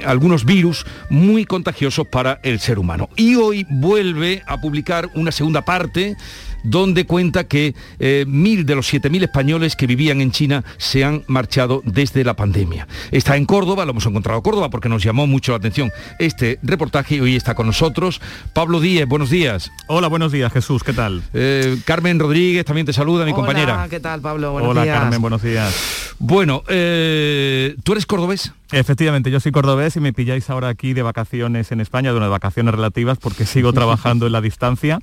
[0.04, 3.10] algunos virus muy contagiosos para el ser humano.
[3.16, 6.16] Y hoy vuelve a publicar una segunda parte
[6.62, 11.22] donde cuenta que eh, mil de los 7.000 españoles que vivían en China se han
[11.26, 12.86] marchado desde la pandemia.
[13.10, 16.58] Está en Córdoba, lo hemos encontrado en Córdoba porque nos llamó mucho la atención este
[16.62, 18.20] reportaje y hoy está con nosotros.
[18.52, 19.70] Pablo Díez, buenos días.
[19.86, 21.22] Hola, buenos días Jesús, ¿qué tal?
[21.32, 23.86] Eh, Carmen Rodríguez también te saluda, mi Hola, compañera.
[23.88, 24.52] ¿qué tal Pablo?
[24.52, 24.98] Buenos Hola días.
[24.98, 26.14] Carmen, buenos días.
[26.18, 28.52] Bueno, eh, ¿tú eres cordobés?
[28.72, 32.30] Efectivamente, yo soy cordobés y me pilláis ahora aquí de vacaciones en España, de unas
[32.30, 35.00] vacaciones relativas porque sigo trabajando en la distancia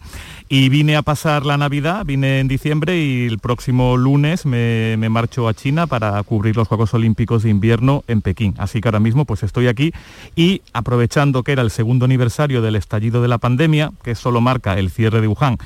[0.47, 5.09] y vine a pasar la Navidad, vine en diciembre y el próximo lunes me, me
[5.09, 8.55] marcho a China para cubrir los Juegos Olímpicos de invierno en Pekín.
[8.57, 9.91] Así que ahora mismo pues estoy aquí
[10.33, 14.79] y aprovechando que era el segundo aniversario del estallido de la pandemia, que solo marca
[14.79, 15.57] el cierre de Wuhan,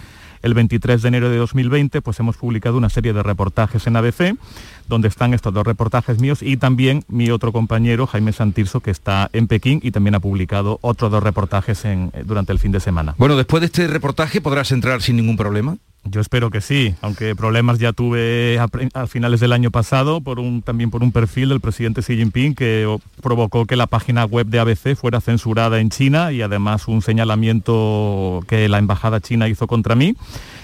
[0.41, 4.35] el 23 de enero de 2020, pues hemos publicado una serie de reportajes en ABC,
[4.87, 9.29] donde están estos dos reportajes míos y también mi otro compañero, Jaime Santirso, que está
[9.33, 12.79] en Pekín y también ha publicado otros dos reportajes en- eh, durante el fin de
[12.79, 13.15] semana.
[13.17, 15.77] Bueno, después de este reportaje podrás entrar sin ningún problema.
[16.03, 20.63] Yo espero que sí, aunque problemas ya tuve a, finales del año pasado por un,
[20.63, 22.87] también por un perfil del presidente Xi Jinping que
[23.21, 28.43] provocó que la página web de ABC fuera censurada en China y además un señalamiento
[28.47, 30.15] que la embajada china hizo contra mí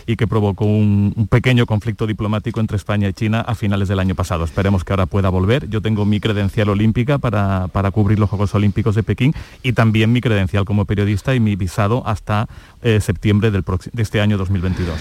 [0.07, 4.15] y que provocó un, pequeño conflicto diplomático entre España y China a finales del año
[4.15, 4.45] pasado.
[4.45, 5.69] Esperemos que ahora pueda volver.
[5.69, 10.11] Yo tengo mi credencial olímpica para, para cubrir los Juegos Olímpicos de Pekín y también
[10.13, 12.47] mi credencial como periodista y mi visado hasta
[12.81, 14.97] eh, septiembre del de este año 2022.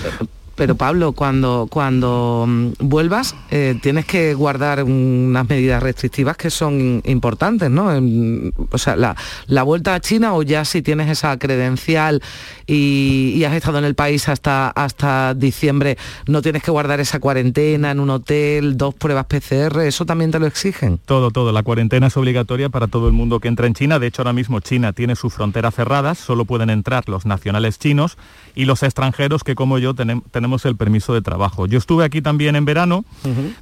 [0.56, 7.02] Pero Pablo, cuando, cuando mm, vuelvas eh, tienes que guardar unas medidas restrictivas que son
[7.04, 7.94] importantes, ¿no?
[7.94, 9.14] En- o sea, la,
[9.46, 12.22] la vuelta a China o ya si tienes esa credencial
[12.66, 17.20] y, y has estado en el país hasta, hasta diciembre, no tienes que guardar esa
[17.20, 20.98] cuarentena en un hotel, dos pruebas PCR, ¿eso también te lo exigen?
[21.04, 21.52] Todo, todo.
[21.52, 23.98] La cuarentena es obligatoria para todo el mundo que entra en China.
[23.98, 26.18] De hecho, ahora mismo China tiene sus fronteras cerradas.
[26.18, 28.16] Solo pueden entrar los nacionales chinos
[28.56, 31.66] y los extranjeros que, como yo, tenem- tenemos el permiso de trabajo.
[31.66, 33.04] Yo estuve aquí también en verano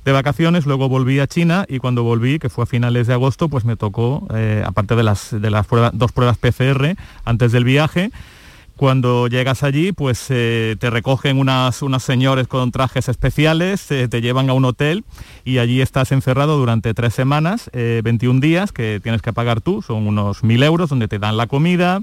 [0.04, 3.48] de vacaciones, luego volví a China y cuando volví, que fue a finales de agosto,
[3.50, 7.64] pues me tocó, eh, aparte de las, de las pruebas- dos pruebas PCR antes del
[7.64, 8.11] viaje,
[8.76, 14.20] cuando llegas allí, pues eh, te recogen unas, unos señores con trajes especiales, eh, te
[14.20, 15.04] llevan a un hotel
[15.44, 19.80] y allí estás encerrado durante tres semanas, eh, 21 días que tienes que pagar tú,
[19.80, 22.02] son unos mil euros donde te dan la comida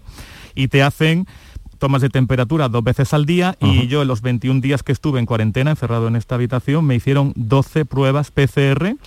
[0.55, 1.27] y te hacen
[1.81, 5.19] tomas de temperatura dos veces al día y yo en los 21 días que estuve
[5.19, 8.97] en cuarentena encerrado en esta habitación me hicieron 12 pruebas PCR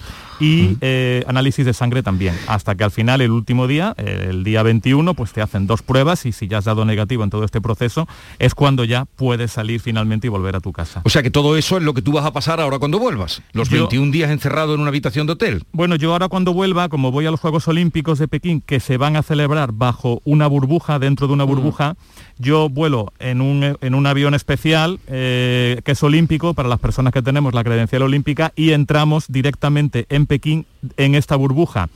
[0.41, 4.63] y eh, análisis de sangre también, hasta que al final el último día, el día
[4.63, 7.61] 21, pues te hacen dos pruebas y si ya has dado negativo en todo este
[7.61, 8.07] proceso
[8.39, 11.01] es cuando ya puedes salir finalmente y volver a tu casa.
[11.05, 13.43] O sea que todo eso es lo que tú vas a pasar ahora cuando vuelvas.
[13.53, 15.65] Los Yo- 21 días encerrado en una habitación de hotel.
[15.73, 18.97] Bueno, yo ahora cuando vuelva, como voy a los Juegos Olímpicos de Pekín, que se
[18.97, 21.97] van a celebrar bajo una burbuja, dentro de una burbuja,
[22.39, 27.13] yo vuelo en un, en un avión especial eh, que es olímpico para las personas
[27.13, 31.89] que tenemos la credencial olímpica y entramos directamente en Pekín en esta burbuja.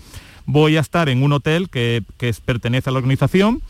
[0.50, 3.60] Voy a estar en un hotel que, que pertenece a la organización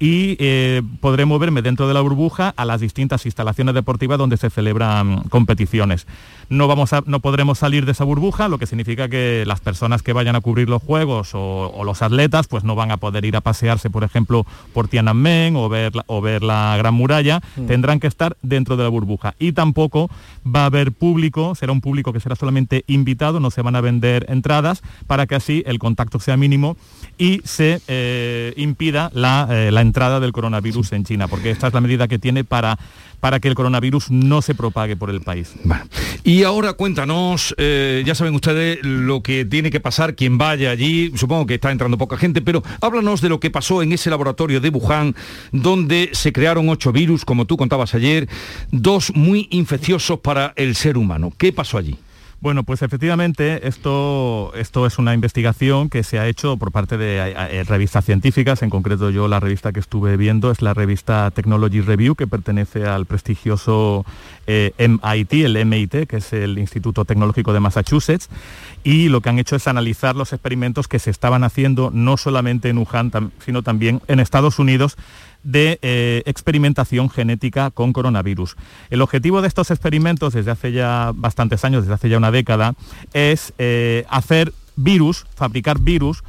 [0.00, 4.48] y eh, podré moverme dentro de la burbuja a las distintas instalaciones deportivas donde se
[4.48, 6.06] celebran competiciones.
[6.48, 10.04] No, vamos a, no podremos salir de esa burbuja, lo que significa que las personas
[10.04, 13.24] que vayan a cubrir los juegos o, o los atletas pues no van a poder
[13.24, 17.40] ir a pasearse, por ejemplo, por Tiananmen o ver, la- o ver la Gran Muralla,
[17.56, 17.66] Mm.
[17.66, 19.34] tendrán que estar dentro de la burbuja.
[19.40, 20.08] Y tampoco
[20.46, 23.80] va a haber público, será un público que será solamente invitado, no se van a
[23.80, 26.76] vender entradas, para que así el contacto mínimo
[27.18, 31.74] y se eh, impida la, eh, la entrada del coronavirus en China, porque esta es
[31.74, 32.78] la medida que tiene para,
[33.20, 35.54] para que el coronavirus no se propague por el país.
[36.22, 41.12] Y ahora cuéntanos, eh, ya saben ustedes lo que tiene que pasar quien vaya allí,
[41.16, 44.60] supongo que está entrando poca gente, pero háblanos de lo que pasó en ese laboratorio
[44.60, 45.16] de Wuhan,
[45.50, 48.28] donde se crearon ocho virus, como tú contabas ayer,
[48.70, 51.32] dos muy infecciosos para el ser humano.
[51.36, 51.98] ¿Qué pasó allí?
[52.40, 57.18] Bueno, pues efectivamente esto, esto es una investigación que se ha hecho por parte de
[57.18, 61.32] eh, eh, revistas científicas, en concreto yo la revista que estuve viendo es la revista
[61.32, 64.06] Technology Review, que pertenece al prestigioso
[64.46, 68.28] eh, MIT, el MIT, que es el Instituto Tecnológico de Massachusetts,
[68.84, 72.68] y lo que han hecho es analizar los experimentos que se estaban haciendo no solamente
[72.68, 73.10] en Wuhan,
[73.44, 74.96] sino también en Estados Unidos
[75.42, 78.56] de eh, experimentación genética con coronavirus.
[78.90, 82.74] El objetivo de estos experimentos desde hace ya bastantes años, desde hace ya una década,
[83.12, 86.22] es eh, hacer virus, fabricar virus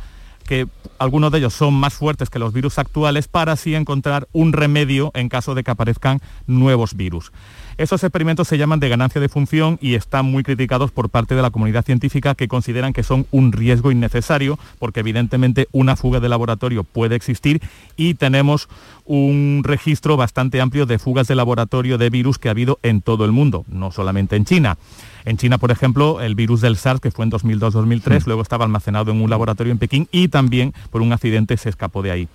[0.49, 0.67] que
[0.97, 5.11] algunos de ellos son más fuertes que los virus actuales para así encontrar un remedio
[5.13, 7.31] en caso de que aparezcan nuevos virus.
[7.79, 11.41] Esos experimentos se llaman de ganancia de función y están muy criticados por parte de
[11.41, 16.27] la comunidad científica que consideran que son un riesgo innecesario porque evidentemente una fuga de
[16.27, 17.61] laboratorio puede existir
[17.95, 18.67] y tenemos
[19.05, 23.23] un registro bastante amplio de fugas de laboratorio de virus que ha habido en todo
[23.23, 24.77] el mundo, no solamente en China.
[25.23, 29.11] En China, por ejemplo, el virus del SARS, que fue en 2002-2003, luego estaba almacenado
[29.11, 32.27] en un laboratorio en Pekín y también por un accidente se escapó de ahí.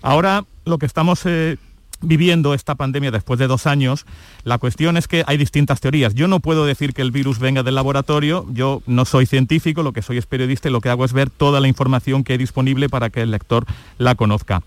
[0.00, 1.58] Ahora lo que estamos eh,
[2.00, 4.06] viviendo esta pandemia después de dos años,
[4.44, 6.14] la cuestión es que hay distintas teorías.
[6.14, 9.92] Yo no puedo decir que el virus venga del laboratorio, yo no soy científico, lo
[9.92, 12.38] que soy es periodista y lo que hago es ver toda la información que hay
[12.38, 13.66] disponible para que el lector
[13.98, 14.62] la conozca.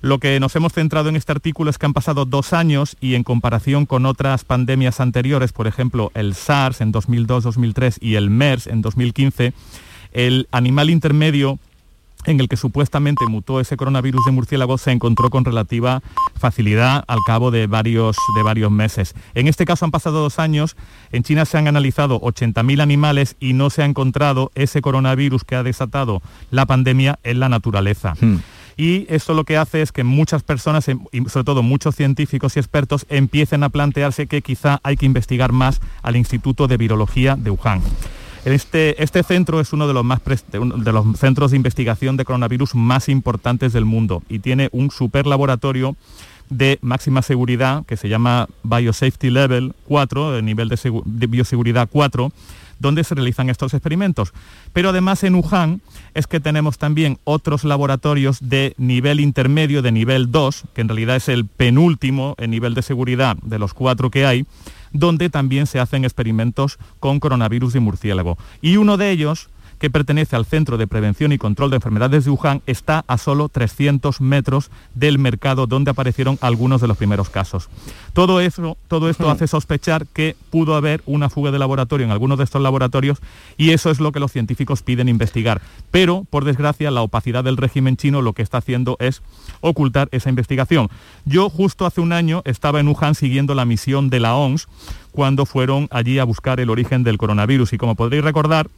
[0.00, 3.14] Lo que nos hemos centrado en este artículo es que han pasado dos años y
[3.14, 8.66] en comparación con otras pandemias anteriores, por ejemplo el SARS en 2002-2003 y el MERS
[8.66, 9.52] en 2015,
[10.12, 11.60] el animal intermedio
[12.24, 16.02] en el que supuestamente mutó ese coronavirus de murciélago se encontró con relativa
[16.34, 19.14] facilidad al cabo de varios, de varios meses.
[19.34, 20.76] En este caso han pasado dos años,
[21.10, 25.56] en China se han analizado 80.000 animales y no se ha encontrado ese coronavirus que
[25.56, 28.14] ha desatado la pandemia en la naturaleza.
[28.20, 28.38] Hmm.
[28.76, 32.56] Y esto lo que hace es que muchas personas, em, y sobre todo muchos científicos
[32.56, 37.36] y expertos, empiecen a plantearse que quizá hay que investigar más al Instituto de Virología
[37.36, 37.82] de Wuhan.
[38.44, 42.74] Este, este centro es uno de los, más de los centros de investigación de coronavirus
[42.74, 45.96] más importantes del mundo y tiene un super laboratorio
[46.50, 52.32] de máxima seguridad que se llama Biosafety Level 4, el nivel de, de bioseguridad 4,
[52.80, 54.32] donde se realizan estos experimentos.
[54.72, 55.80] Pero además en Wuhan
[56.14, 61.16] es que tenemos también otros laboratorios de nivel intermedio, de nivel 2, que en realidad
[61.16, 64.46] es el penúltimo en nivel de seguridad de los cuatro que hay,
[64.92, 68.36] donde también se hacen experimentos con coronavirus de murciélago.
[68.60, 69.48] Y uno de ellos,
[69.82, 73.48] que pertenece al Centro de Prevención y Control de Enfermedades de Wuhan, está a solo
[73.48, 77.68] 300 metros del mercado donde aparecieron algunos de los primeros casos.
[78.12, 82.38] Todo, eso, todo esto hace sospechar que pudo haber una fuga de laboratorio en algunos
[82.38, 83.18] de estos laboratorios
[83.56, 85.60] y eso es lo que los científicos piden investigar.
[85.90, 89.20] Pero, por desgracia, la opacidad del régimen chino lo que está haciendo es
[89.62, 90.90] ocultar esa investigación.
[91.24, 94.68] Yo justo hace un año estaba en Wuhan siguiendo la misión de la OMS
[95.10, 98.68] cuando fueron allí a buscar el origen del coronavirus y como podréis recordar,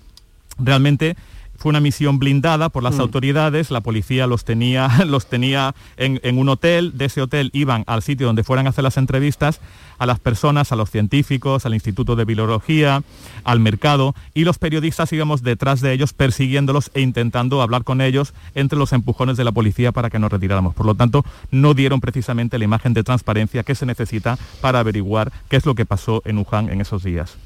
[0.59, 1.17] realmente
[1.57, 3.01] fue una misión blindada por las mm.
[3.01, 7.85] autoridades, la policía los tenía, los tenía en, en, un hotel, de ese hotel iban
[7.87, 9.61] al sitio donde fueran a hacer las entrevistas
[9.99, 13.03] a las personas, a los científicos, al Instituto de Biología,
[13.45, 18.35] al mercado y los periodistas íbamos detrás de ellos persiguiéndolos e intentando hablar con ellos
[18.55, 20.75] entre los empujones de la policía para que nos retiráramos.
[20.75, 25.33] Por lo tanto, no dieron precisamente la imagen de transparencia que se necesita para averiguar
[25.49, 27.37] qué es lo que pasó en Wuhan en esos días.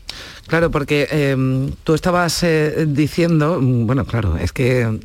[0.47, 5.01] Claro, porque em, tú estabas eh, diciendo, mm, bueno, claro, es que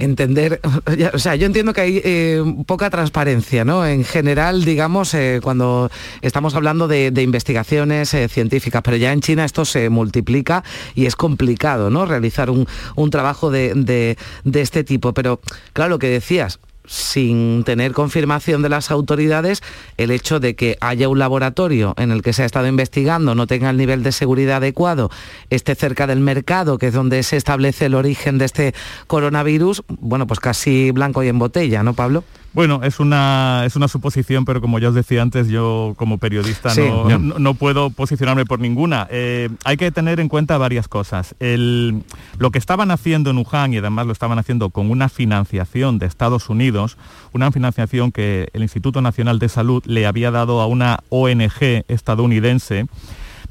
[0.00, 0.60] entender,
[1.14, 3.86] o sea, yo entiendo que hay eh, poca transparencia, ¿no?
[3.86, 5.90] En general, digamos, eh, cuando
[6.22, 10.64] estamos hablando de, investigaciones científicas, pero ya en China esto se multiplica
[10.96, 12.04] y es complicado, ¿no?
[12.04, 12.66] Realizar un,
[13.10, 15.12] trabajo de, de este tipo.
[15.12, 15.40] Pero,
[15.72, 19.62] claro, lo que decías, sin tener confirmación de las autoridades,
[19.96, 23.46] el hecho de que haya un laboratorio en el que se ha estado investigando no
[23.46, 25.10] tenga el nivel de seguridad adecuado,
[25.50, 28.74] esté cerca del mercado, que es donde se establece el origen de este
[29.06, 32.24] coronavirus, bueno, pues casi blanco y en botella, ¿no, Pablo?
[32.52, 36.70] Bueno, es una, es una suposición, pero como ya os decía antes, yo como periodista
[37.18, 39.08] no, puedo posicionarme por ninguna.
[39.10, 41.34] Eh, hay que tener en cuenta varias cosas.
[41.40, 46.06] lo que estaban haciendo en Wuhan, y además lo estaban haciendo con una financiación de
[46.06, 46.98] Estados Unidos,
[47.32, 52.86] una financiación que el Instituto Nacional de Salud le había dado a una ONG estadounidense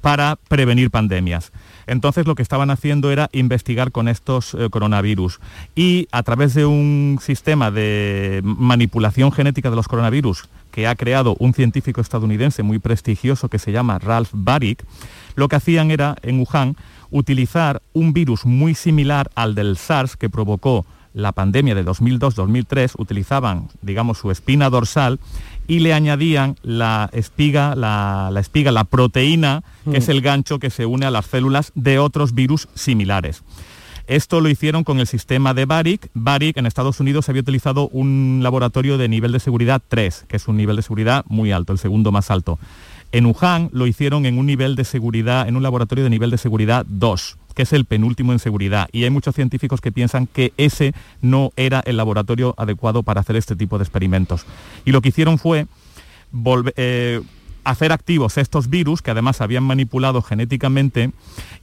[0.02, 1.52] para prevenir pandemias.
[1.88, 5.40] Entonces lo que estaban haciendo era investigar con estos eh, coronavirus.
[5.76, 11.36] Y a través de un sistema de manipulación genética de los coronavirus que ha creado
[11.40, 14.86] un científico estadounidense muy prestigioso que se llama Ralph Baric,
[15.36, 16.76] lo que hacían era en Wuhan
[17.10, 23.68] utilizar un virus muy similar al del SARS que provocó la pandemia de 2002-2003, utilizaban,
[23.82, 25.20] digamos, su espina dorsal
[25.72, 30.12] y le añadían la espiga, la, espiga, la proteína, que es mm.
[30.12, 33.42] el gancho que se une a las células de otros virus similares.
[34.06, 36.10] Esto lo hicieron con el sistema de Baric.
[36.14, 40.50] Baric en Estados Unidos había utilizado un laboratorio de nivel de seguridad 3, que es
[40.50, 42.60] un nivel de seguridad muy alto, el segundo más alto.
[43.14, 46.38] En Wuhan lo hicieron en un nivel de seguridad, en un laboratorio de nivel de
[46.38, 48.88] seguridad 2 que es el penúltimo en seguridad.
[48.92, 53.36] Y hay muchos científicos que piensan que ese no era el laboratorio adecuado para hacer
[53.36, 54.46] este tipo de experimentos.
[54.86, 55.68] Y lo que hicieron fue
[56.76, 57.22] eh,
[57.64, 61.12] hacer activos estos virus, que además habían manipulado genéticamente,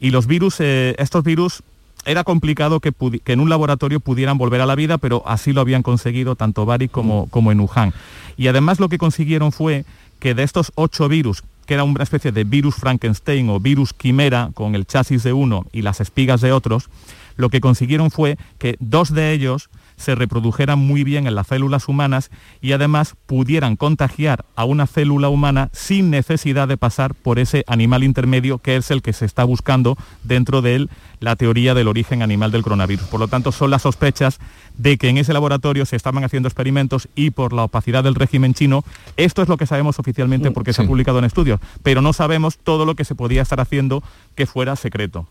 [0.00, 1.62] y los virus, eh, estos virus
[2.04, 2.92] era complicado que,
[3.26, 6.88] en un laboratorio pudieran volver a la vida, pero así lo habían conseguido tanto Bari
[6.88, 7.92] como, como en Wuhan.
[8.36, 9.84] Y además lo que consiguieron fue
[10.18, 14.50] que de estos ocho virus que era una especie de virus Frankenstein o virus quimera
[14.54, 16.88] con el chasis de uno y las espigas de otros,
[17.36, 21.88] lo que consiguieron fue que dos de ellos se reprodujeran muy bien en las células
[21.88, 27.64] humanas y además pudieran contagiar a una célula humana sin necesidad de pasar por ese
[27.66, 31.88] animal intermedio que es el que se está buscando dentro de él la teoría del
[31.88, 33.06] origen animal del coronavirus.
[33.08, 34.38] Por lo tanto, son las sospechas
[34.76, 38.54] de que en ese laboratorio se estaban haciendo experimentos y por la opacidad del régimen
[38.54, 38.84] chino,
[39.16, 42.58] esto es lo que sabemos oficialmente porque se ha publicado en estudios, pero no sabemos
[42.58, 44.02] todo lo que se podía estar haciendo
[44.34, 45.26] que fuera secreto.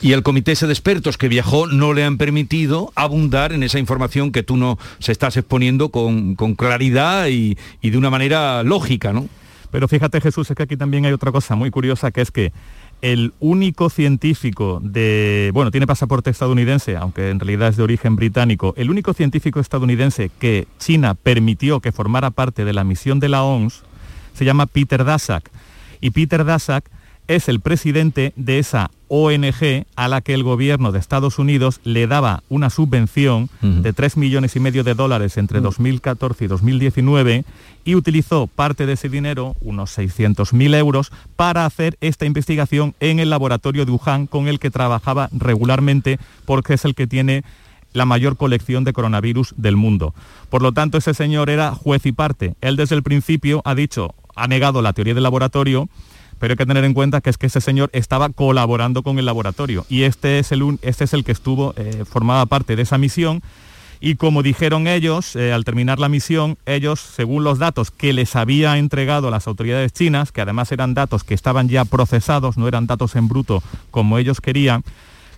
[0.00, 4.32] Y el comité de expertos que viajó no le han permitido abundar en esa información
[4.32, 9.12] que tú no se estás exponiendo con, con claridad y, y de una manera lógica,
[9.12, 9.28] ¿no?
[9.70, 12.52] Pero fíjate Jesús, es que aquí también hay otra cosa muy curiosa, que es que
[13.02, 18.74] el único científico de, bueno, tiene pasaporte estadounidense, aunque en realidad es de origen británico,
[18.76, 23.44] el único científico estadounidense que China permitió que formara parte de la misión de la
[23.44, 23.82] OMS
[24.34, 25.50] se llama Peter Daszak.
[26.00, 26.88] Y Peter Daszak
[27.28, 32.06] es el presidente de esa ONG a la que el gobierno de Estados Unidos le
[32.06, 37.44] daba una subvención de 3 millones y medio de dólares entre 2014 y 2019
[37.84, 43.30] y utilizó parte de ese dinero, unos 600.000 euros, para hacer esta investigación en el
[43.30, 47.44] laboratorio de Wuhan con el que trabajaba regularmente porque es el que tiene
[47.92, 50.14] la mayor colección de coronavirus del mundo.
[50.50, 52.54] Por lo tanto, ese señor era juez y parte.
[52.60, 55.88] Él desde el principio ha dicho, ha negado la teoría del laboratorio,
[56.38, 59.26] pero hay que tener en cuenta que es que ese señor estaba colaborando con el
[59.26, 59.84] laboratorio.
[59.88, 63.42] Y este es el, este es el que estuvo, eh, formaba parte de esa misión.
[64.00, 68.36] Y como dijeron ellos, eh, al terminar la misión, ellos, según los datos que les
[68.36, 72.86] había entregado las autoridades chinas, que además eran datos que estaban ya procesados, no eran
[72.86, 74.84] datos en bruto como ellos querían,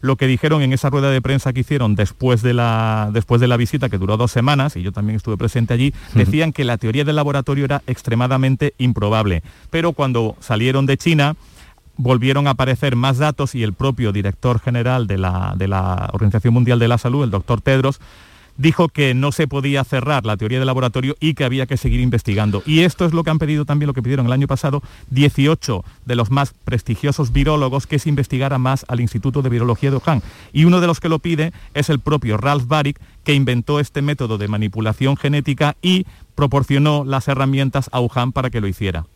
[0.01, 3.49] lo que dijeron en esa rueda de prensa que hicieron después de la, después de
[3.49, 6.79] la visita, que duró dos semanas, y yo también estuve presente allí, decían que la
[6.79, 9.43] teoría del laboratorio era extremadamente improbable.
[9.71, 11.37] Pero cuando salieron de China,
[11.97, 16.55] volvieron a aparecer más datos y el propio director general de la, de la Organización
[16.55, 18.01] Mundial de la Salud, el doctor Tedros,
[18.61, 22.01] dijo que no se podía cerrar la teoría del laboratorio y que había que seguir
[22.01, 22.63] investigando.
[22.67, 25.83] Y esto es lo que han pedido también, lo que pidieron el año pasado, 18
[26.05, 30.23] de los más prestigiosos virólogos que se investigara más al Instituto de Virología de Wuhan.
[30.53, 34.03] Y uno de los que lo pide es el propio Ralph Baric, que inventó este
[34.03, 39.07] método de manipulación genética y proporcionó las herramientas a Wuhan para que lo hiciera.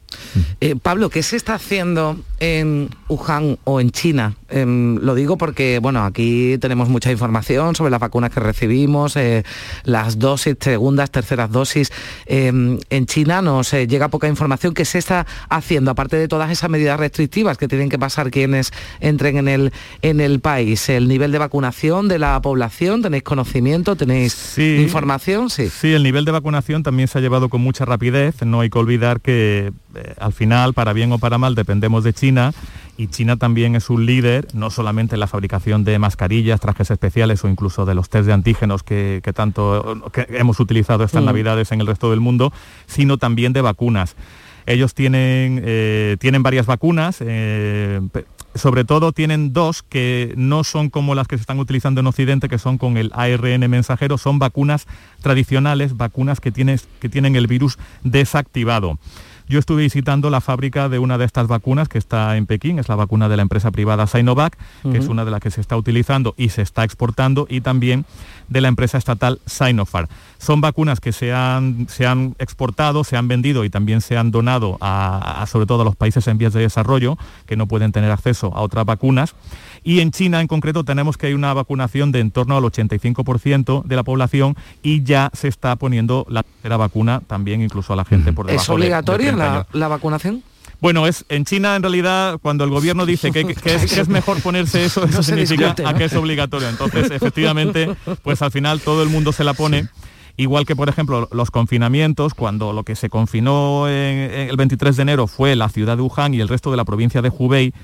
[0.61, 4.35] Eh, Pablo, ¿qué se está haciendo en Wuhan o en China?
[4.49, 9.45] Em, lo digo porque, bueno, aquí tenemos mucha información sobre las vacunas que recibimos, eh,
[9.85, 11.93] las dosis, segundas, terceras dosis.
[12.27, 14.75] Em, en China nos eh, llega poca información.
[14.75, 18.73] ¿Qué se está haciendo, aparte de todas esas medidas restrictivas que tienen que pasar quienes
[19.01, 20.89] entren en el, en el país?
[20.89, 23.03] ¿El nivel de vacunación de la población?
[23.03, 23.97] ¿Tenéis conocimiento?
[23.97, 25.51] ¿Tenéis información?
[25.51, 25.69] Sí.
[25.69, 28.43] sí, el nivel de vacunación también se ha llevado con mucha rapidez.
[28.45, 29.73] No hay que olvidar que
[30.18, 32.53] al final, para bien o para mal, dependemos de China
[32.97, 37.42] y China también es un líder, no solamente en la fabricación de mascarillas, trajes especiales
[37.45, 41.26] o incluso de los test de antígenos que, tanto hemos utilizado estas mm.
[41.26, 42.53] navidades en el resto del mundo,
[42.86, 44.14] sino también de vacunas.
[44.66, 48.01] Ellos tienen, eh, tienen varias vacunas, eh,
[48.55, 52.49] sobre todo tienen dos que no son como las que se están utilizando en Occidente,
[52.49, 54.86] que son con el ARN mensajero, son vacunas
[55.20, 58.99] tradicionales, vacunas que, que tienen el virus desactivado.
[59.47, 62.88] Yo estuve visitando la fábrica de una de estas vacunas que está en Pekín, es
[62.88, 64.57] la vacuna de la empresa privada Sinovac,
[64.90, 68.07] que es una de las que se está utilizando y se está exportando, y también
[68.49, 70.09] de la empresa estatal Sinopharm.
[70.38, 74.30] Son vacunas que se han, se han exportado, se han vendido y también se han
[74.30, 78.11] donado a, sobre todo a los países en vías de desarrollo, que no pueden tener
[78.11, 79.34] acceso a otras vacunas.
[79.82, 83.84] Y en China en concreto tenemos que hay una vacunación de en torno al 85%
[83.84, 88.07] de la población y ya se está poniendo la tercera vacuna también incluso a la
[88.07, 90.43] gente por debajo ¿Es obligatoria la, la vacunación?
[90.81, 95.05] Bueno, es en China en realidad cuando el gobierno dice que, es, mejor ponerse eso,
[95.05, 96.71] eso significa a que es obligatorio.
[96.71, 99.89] Entonces, efectivamente, pues al final todo el mundo se la pone.
[100.39, 105.03] Igual que, por ejemplo, los confinamientos, cuando lo que se confinó en, el 23 de
[105.03, 107.75] enero fue la ciudad de Wuhan y el resto de la provincia de Hubei,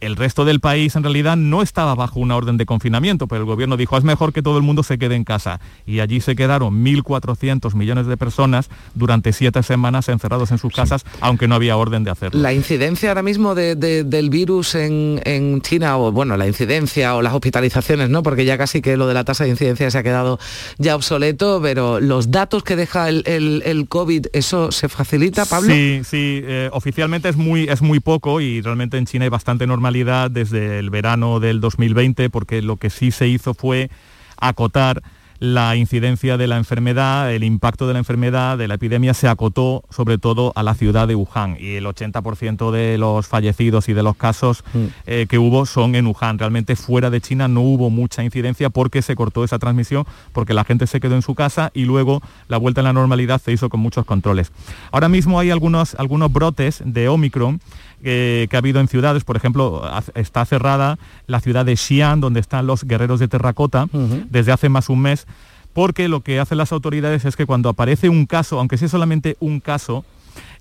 [0.00, 3.46] el resto del país en realidad no estaba bajo una orden de confinamiento, pero el
[3.46, 5.60] gobierno dijo es mejor que todo el mundo se quede en casa.
[5.86, 11.04] Y allí se quedaron 1.400 millones de personas durante siete semanas encerrados en sus casas,
[11.20, 12.40] aunque no había orden de hacerlo.
[12.40, 18.08] La incidencia ahora mismo del virus en, China, o bueno, la incidencia o las hospitalizaciones,
[18.08, 18.22] ¿no?
[18.22, 20.38] Porque ya casi que lo de la tasa de incidencia se ha quedado
[20.78, 25.72] ya obsoleto, pero los datos que deja el, COVID, ¿eso se facilita, Pablo?
[25.72, 29.66] Sí, sí, eh, oficialmente es muy, es muy poco y realmente en China hay bastante
[29.66, 33.90] normal desde el verano del 2020 porque lo que sí se hizo fue
[34.36, 35.02] acotar
[35.40, 39.84] la incidencia de la enfermedad, el impacto de la enfermedad, de la epidemia, se acotó
[39.88, 44.02] sobre todo a la ciudad de Wuhan y el 80% de los fallecidos y de
[44.02, 44.78] los casos Mm.
[45.06, 46.40] eh, que hubo son en Wuhan.
[46.40, 50.64] Realmente fuera de China no hubo mucha incidencia porque se cortó esa transmisión, porque la
[50.64, 53.68] gente se quedó en su casa y luego la vuelta a la normalidad se hizo
[53.68, 54.50] con muchos controles.
[54.90, 57.60] Ahora mismo hay algunos, algunos brotes de Omicron
[58.02, 59.82] eh, que ha habido en ciudades, por ejemplo,
[60.14, 63.86] está cerrada la ciudad de Xi'an, donde están los guerreros de terracota,
[64.30, 65.26] desde hace más un mes,
[65.72, 69.36] porque lo que hacen las autoridades es que cuando aparece un caso, aunque sea solamente
[69.40, 70.04] un caso,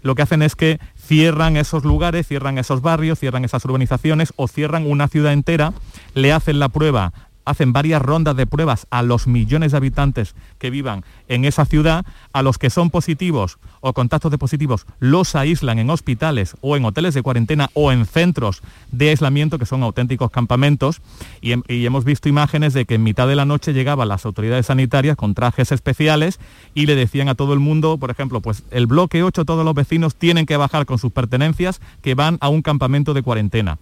[0.01, 4.47] lo que hacen es que cierran esos lugares, cierran esos barrios, cierran esas urbanizaciones o
[4.47, 5.73] cierran una ciudad entera,
[6.13, 7.13] le hacen la prueba,
[7.47, 12.05] hacen varias rondas de pruebas a los millones de habitantes que vivan en esa ciudad,
[12.33, 16.85] a los que son positivos o contactos de positivos los aíslan en hospitales o en
[16.85, 21.01] hoteles de cuarentena o en centros de aislamiento que son auténticos campamentos
[21.41, 24.25] y, hem- y hemos visto imágenes de que en mitad de la noche llegaban las
[24.25, 26.39] autoridades sanitarias con trajes especiales
[26.73, 29.73] y le decían a todo el mundo, por ejemplo, pues el bloque 8 todos los
[29.73, 33.77] vecinos tienen que bajar con sus pertenencias que van a un campamento de cuarentena.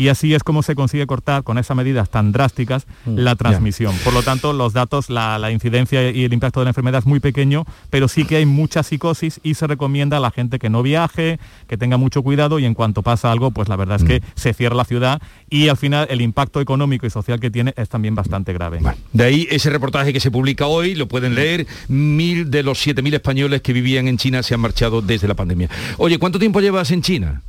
[0.00, 3.94] Y así es como se consigue cortar con esas medidas tan drásticas la transmisión.
[4.02, 7.06] Por lo tanto, los datos, la, la incidencia y el impacto de la enfermedad es
[7.06, 10.70] muy pequeño, pero sí que hay mucha psicosis y se recomienda a la gente que
[10.70, 11.38] no viaje,
[11.68, 14.54] que tenga mucho cuidado y en cuanto pasa algo, pues la verdad es que se
[14.54, 18.14] cierra la ciudad y al final el impacto económico y social que tiene es también
[18.14, 18.80] bastante grave.
[19.12, 23.14] De ahí ese reportaje que se publica hoy, lo pueden leer, mil de los 7.000
[23.14, 25.68] españoles que vivían en China se han marchado desde la pandemia.
[25.98, 27.42] Oye, ¿cuánto tiempo llevas en China?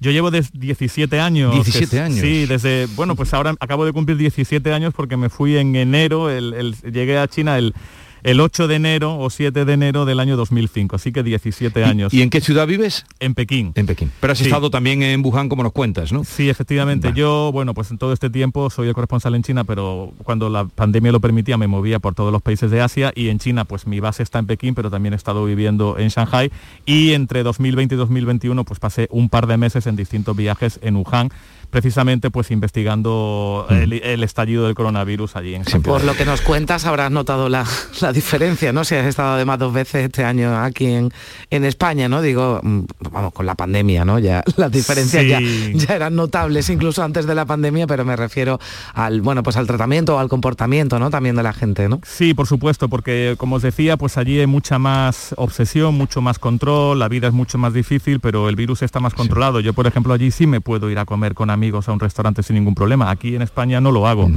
[0.00, 1.52] Yo llevo des- 17 años.
[1.54, 2.20] 17 que- años.
[2.20, 6.30] Sí, desde, bueno, pues ahora acabo de cumplir 17 años porque me fui en enero,
[6.30, 7.74] el- el- llegué a China el,
[8.22, 12.12] el 8 de enero o 7 de enero del año 2005, así que 17 años.
[12.14, 13.04] ¿Y en qué ciudad vives?
[13.20, 13.72] En Pekín.
[13.74, 14.10] En Pekín.
[14.20, 14.44] Pero has Sí.
[14.44, 16.24] estado también en Wuhan, como nos cuentas, ¿no?
[16.24, 17.12] Sí, efectivamente.
[17.14, 20.64] Yo, bueno, pues en todo este tiempo soy el corresponsal en China, pero cuando la
[20.64, 23.86] pandemia lo permitía me movía por todos los países de Asia y en China pues
[23.86, 26.50] mi base está en Pekín, pero también he estado viviendo en Shanghai
[26.86, 30.96] y entre 2020 y 2021 pues pasé un par de meses en distintos viajes en
[30.96, 31.30] Wuhan,
[31.70, 35.64] precisamente pues investigando el, el estallido del coronavirus allí en.
[35.82, 37.64] Por lo que nos cuentas habrás notado la,
[38.00, 38.84] la diferencia, ¿no?
[38.84, 41.10] Si has estado además dos veces este año aquí en,
[41.50, 42.22] en España, ¿no?
[42.22, 42.80] Digo, mm,
[43.12, 44.18] vamos, con la pandemia, ¿no?
[44.18, 45.28] Ya las diferencias Sí.
[45.28, 45.40] ya,
[45.86, 48.58] ya eran notables incluso antes de la pandemia, pero me refiero
[48.94, 51.10] al, bueno, pues al tratamiento o al comportamiento, ¿no?
[51.10, 52.00] También de la gente, ¿no?
[52.04, 56.38] Sí, por supuesto, porque como os decía, pues allí hay mucha más obsesión, mucho más
[56.38, 59.60] control, la vida es mucho más difícil, pero el virus está más controlado.
[59.60, 61.57] Yo, por ejemplo, allí sí me puedo ir a comer con amigos
[61.88, 63.10] a un restaurante sin ningún problema.
[63.10, 64.30] Aquí en España no lo hago.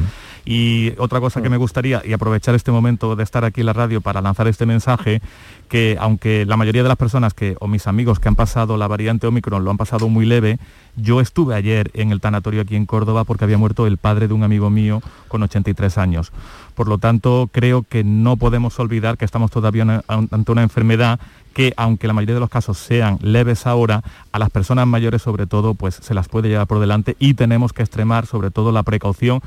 [0.43, 3.73] Y otra cosa que me gustaría, y aprovechar este momento de estar aquí en la
[3.73, 5.21] radio para lanzar este mensaje,
[5.69, 8.87] que aunque la mayoría de las personas que, o mis amigos que han pasado la
[8.87, 10.57] variante Omicron lo han pasado muy leve,
[10.95, 14.33] yo estuve ayer en el tanatorio aquí en Córdoba porque había muerto el padre de
[14.33, 16.31] un amigo mío con 83 años.
[16.75, 21.19] Por lo tanto, creo que no podemos olvidar que estamos todavía ante una enfermedad
[21.53, 25.47] que, aunque la mayoría de los casos sean leves ahora, a las personas mayores sobre
[25.47, 28.83] todo, pues se las puede llevar por delante y tenemos que extremar sobre todo la
[28.83, 29.41] precaución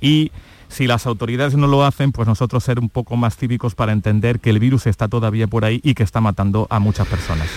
[0.00, 0.30] y
[0.68, 4.38] si las autoridades no lo hacen, pues nosotros ser un poco más cívicos para entender
[4.38, 7.48] que el virus está todavía por ahí y que está matando a muchas personas.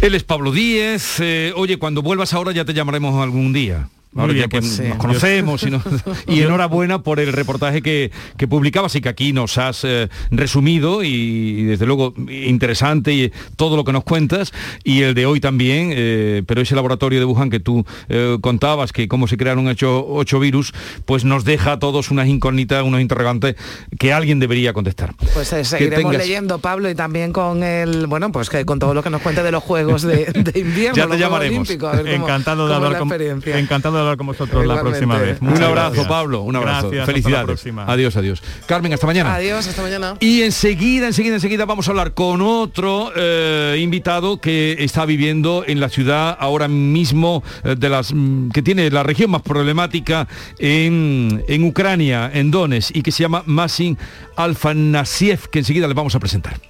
[0.00, 1.20] Él es Pablo Díez.
[1.20, 3.88] eh, oye, cuando vuelvas ahora ya te llamaremos algún día.
[4.12, 4.82] Muy Ahora bien, ya que pues sí.
[4.82, 5.64] nos conocemos
[6.26, 11.04] y, enhorabuena por el reportaje que, que publicabas y que aquí nos has eh, resumido
[11.04, 14.52] y, y desde luego interesante y todo lo que nos cuentas
[14.82, 18.92] y el de hoy también, eh, pero ese laboratorio de Wuhan que tú eh, contabas
[18.92, 20.72] que cómo se crearon ocho, ocho virus,
[21.04, 23.54] pues nos deja a todos unas incógnitas, unos interrogantes
[23.98, 25.14] que alguien debería contestar.
[25.34, 28.92] Pues eh, seguiremos tengas- leyendo, Pablo, y también con el, bueno, pues que con todo
[28.92, 31.68] lo que nos cuente de los Juegos de, de invierno, Ya te llamaremos.
[31.68, 33.58] Olímpicos, a ver cómo- encantado, de hablar la con, experiencia.
[34.00, 35.40] Encantado de hablar con vosotros la próxima vez.
[35.40, 36.06] Un abrazo, gracias.
[36.06, 36.90] Pablo, un abrazo.
[36.90, 37.46] Gracias, hasta la Felicidades.
[37.46, 37.84] próxima.
[37.86, 38.42] Adiós, adiós.
[38.66, 39.34] Carmen, hasta mañana.
[39.34, 40.16] Adiós, hasta mañana.
[40.20, 45.80] Y enseguida, enseguida, enseguida vamos a hablar con otro eh, invitado que está viviendo en
[45.80, 50.26] la ciudad ahora mismo eh, de las mm, que tiene la región más problemática
[50.58, 53.98] en, en Ucrania, en Donetsk, y que se llama Masin
[54.36, 56.60] Alfanasiev, que enseguida le vamos a presentar.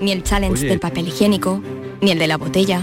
[0.00, 0.68] ni el challenge Oye.
[0.68, 1.62] del papel higiénico,
[2.00, 2.82] ni el de la botella.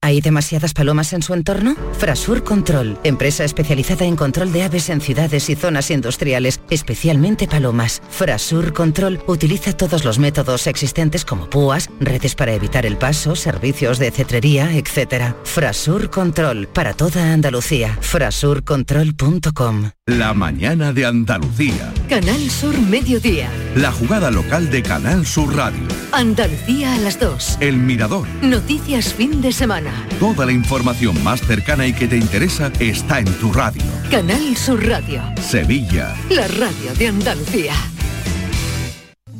[0.00, 1.74] ¿Hay demasiadas palomas en su entorno?
[1.98, 8.00] Frasur Control, empresa especializada en control de aves en ciudades y zonas industriales, especialmente palomas.
[8.08, 13.98] Frasur Control utiliza todos los métodos existentes como púas, redes para evitar el paso, servicios
[13.98, 15.34] de cetrería, etc.
[15.42, 17.98] Frasur Control, para toda Andalucía.
[18.00, 21.92] Frasurcontrol.com La mañana de Andalucía.
[22.08, 23.50] Canal Sur Mediodía.
[23.74, 25.82] La jugada local de Canal Sur Radio.
[26.12, 27.58] Andalucía a las 2.
[27.60, 28.28] El Mirador.
[28.42, 29.97] Noticias fin de semana.
[30.18, 33.82] Toda la información más cercana y que te interesa está en tu radio.
[34.10, 35.22] Canal Sur Radio.
[35.40, 36.14] Sevilla.
[36.30, 37.74] La radio de Andalucía.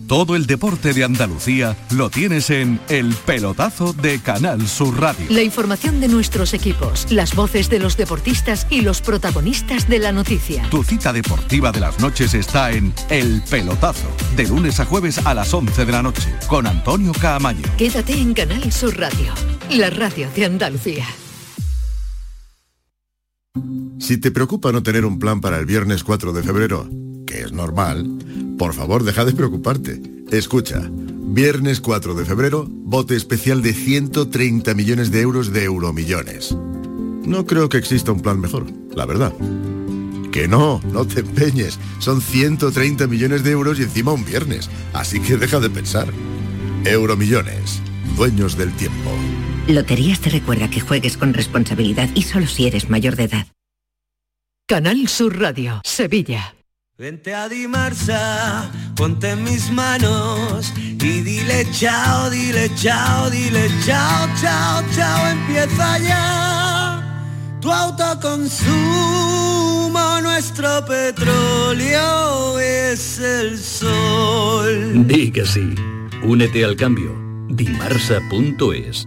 [0.09, 5.27] Todo el deporte de Andalucía lo tienes en El Pelotazo de Canal Sur Radio.
[5.29, 10.11] La información de nuestros equipos, las voces de los deportistas y los protagonistas de la
[10.13, 10.63] noticia.
[10.71, 15.35] Tu cita deportiva de las noches está en El Pelotazo, de lunes a jueves a
[15.35, 17.65] las 11 de la noche, con Antonio Caamaño.
[17.77, 19.35] Quédate en Canal Sur Radio,
[19.71, 21.07] la radio de Andalucía.
[23.99, 26.89] Si te preocupa no tener un plan para el viernes 4 de febrero,
[27.27, 28.07] que es normal,
[28.57, 30.01] por favor deja de preocuparte.
[30.31, 36.57] Escucha, viernes 4 de febrero, bote especial de 130 millones de euros de euromillones.
[37.25, 39.35] No creo que exista un plan mejor, la verdad.
[40.33, 41.79] Que no, no te empeñes.
[41.99, 44.71] Son 130 millones de euros y encima un viernes.
[44.93, 46.09] Así que deja de pensar.
[46.85, 47.81] Euromillones,
[48.16, 49.11] dueños del tiempo.
[49.69, 53.47] Loterías te recuerda que juegues con responsabilidad y solo si eres mayor de edad.
[54.66, 56.55] Canal Sur Radio, Sevilla.
[56.97, 64.83] Vente a Dimarsa, ponte en mis manos y dile chao, dile chao, dile chao, chao,
[64.97, 68.71] chao, empieza ya tu autoconsumo,
[70.23, 75.07] nuestro petróleo es el sol.
[75.07, 75.75] Di que sí.
[76.23, 77.14] Únete al cambio.
[77.49, 79.07] Dimarsa.es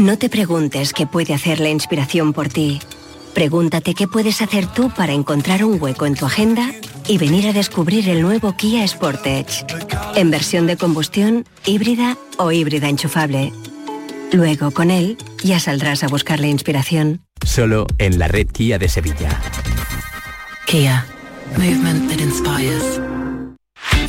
[0.00, 2.80] No te preguntes qué puede hacer la inspiración por ti.
[3.34, 6.72] Pregúntate qué puedes hacer tú para encontrar un hueco en tu agenda
[7.06, 9.66] y venir a descubrir el nuevo Kia Sportage.
[10.14, 13.52] En versión de combustión, híbrida o híbrida enchufable.
[14.32, 17.20] Luego, con él, ya saldrás a buscar la inspiración.
[17.44, 19.38] Solo en la red Kia de Sevilla.
[20.66, 21.04] Kia.
[21.58, 23.09] Movement that inspires.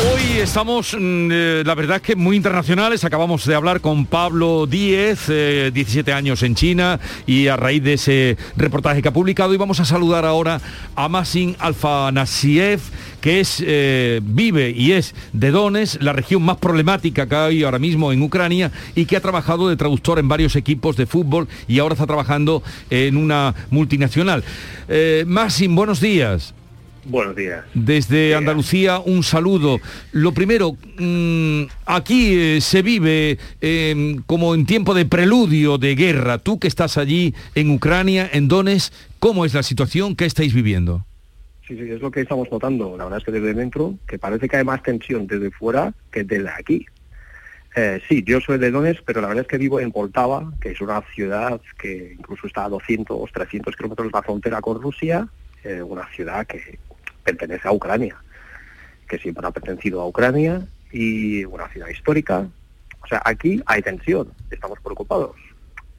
[0.00, 3.02] Hoy estamos, mm, eh, la verdad es que muy internacionales.
[3.02, 7.94] Acabamos de hablar con Pablo Díez, eh, 17 años en China, y a raíz de
[7.94, 10.60] ese reportaje que ha publicado, y vamos a saludar ahora
[10.94, 12.80] a Masin Alfanasiev,
[13.20, 17.80] que es, eh, vive y es de Donetsk, la región más problemática que hay ahora
[17.80, 21.80] mismo en Ucrania, y que ha trabajado de traductor en varios equipos de fútbol y
[21.80, 24.44] ahora está trabajando en una multinacional.
[24.88, 26.54] Eh, Masin, buenos días.
[27.08, 27.64] Buenos días.
[27.72, 29.80] Desde Andalucía, un saludo.
[30.12, 36.36] Lo primero, mm, aquí eh, se vive eh, como en tiempo de preludio de guerra.
[36.36, 40.16] Tú que estás allí en Ucrania, en Donetsk, ¿cómo es la situación?
[40.16, 41.06] ¿Qué estáis viviendo?
[41.66, 42.94] Sí, sí, es lo que estamos notando.
[42.98, 46.24] La verdad es que desde dentro, que parece que hay más tensión desde fuera que
[46.24, 46.84] desde aquí.
[47.74, 50.72] Eh, sí, yo soy de Donetsk, pero la verdad es que vivo en Poltava, que
[50.72, 55.26] es una ciudad que incluso está a 200, 300 kilómetros de la frontera con Rusia,
[55.64, 56.78] eh, una ciudad que
[57.32, 58.16] pertenece a Ucrania,
[59.08, 60.62] que siempre ha pertenecido a Ucrania
[60.92, 62.46] y una ciudad histórica.
[63.02, 65.36] O sea, aquí hay tensión, estamos preocupados,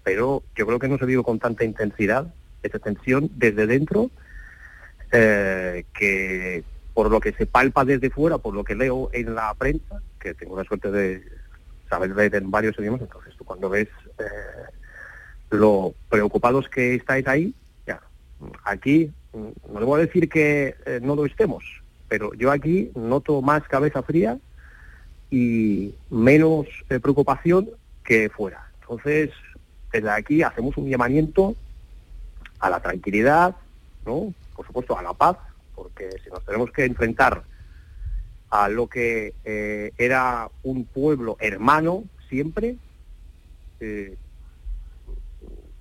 [0.03, 2.27] pero yo creo que no se vive con tanta intensidad
[2.63, 4.11] esa tensión desde dentro
[5.11, 6.63] eh, que
[6.93, 10.33] por lo que se palpa desde fuera, por lo que leo en la prensa, que
[10.33, 11.23] tengo la suerte de
[11.89, 14.71] saber leer en varios idiomas, entonces tú cuando ves eh,
[15.51, 17.53] lo preocupados que estáis ahí,
[17.87, 18.01] ya,
[18.65, 21.63] aquí no le voy a decir que eh, no lo estemos,
[22.07, 24.39] pero yo aquí noto más cabeza fría
[25.29, 27.69] y menos eh, preocupación
[28.03, 28.71] que fuera.
[28.81, 29.29] Entonces,
[29.91, 31.55] desde aquí hacemos un llamamiento
[32.59, 33.55] a la tranquilidad,
[34.05, 34.33] ¿no?
[34.55, 35.37] Por supuesto, a la paz,
[35.75, 37.43] porque que si nos tenemos que enfrentar
[38.49, 42.75] a lo que eh, era un pueblo hermano siempre,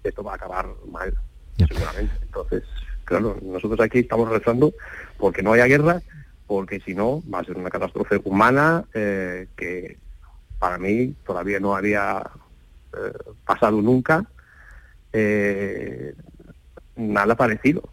[0.05, 1.15] esto va a acabar mal,
[1.57, 2.13] seguramente.
[2.23, 2.63] Entonces,
[3.09, 4.75] claro, nosotros aquí estamos rezando
[5.17, 6.03] porque no haya guerra,
[6.47, 9.97] porque si no va a ser una catástrofe humana eh, que
[10.59, 12.23] para mí todavía no había
[12.93, 13.13] eh,
[13.47, 14.27] pasado nunca
[15.13, 16.15] eh,
[16.97, 17.89] nada parecido.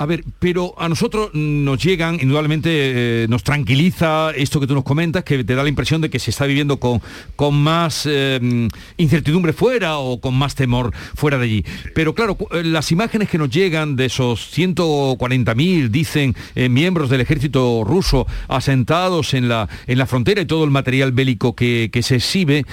[0.00, 2.70] A ver, pero a nosotros nos llegan, indudablemente
[3.24, 6.20] eh, nos tranquiliza esto que tú nos comentas, que te da la impresión de que
[6.20, 7.02] se está viviendo con,
[7.34, 11.64] con más eh, incertidumbre fuera o con más temor fuera de allí.
[11.96, 17.82] Pero claro, eh, las imágenes que nos llegan de esos 140.000, dicen, miembros del ejército
[17.84, 22.64] ruso asentados en la, en la frontera y todo el material bélico que se exhibe,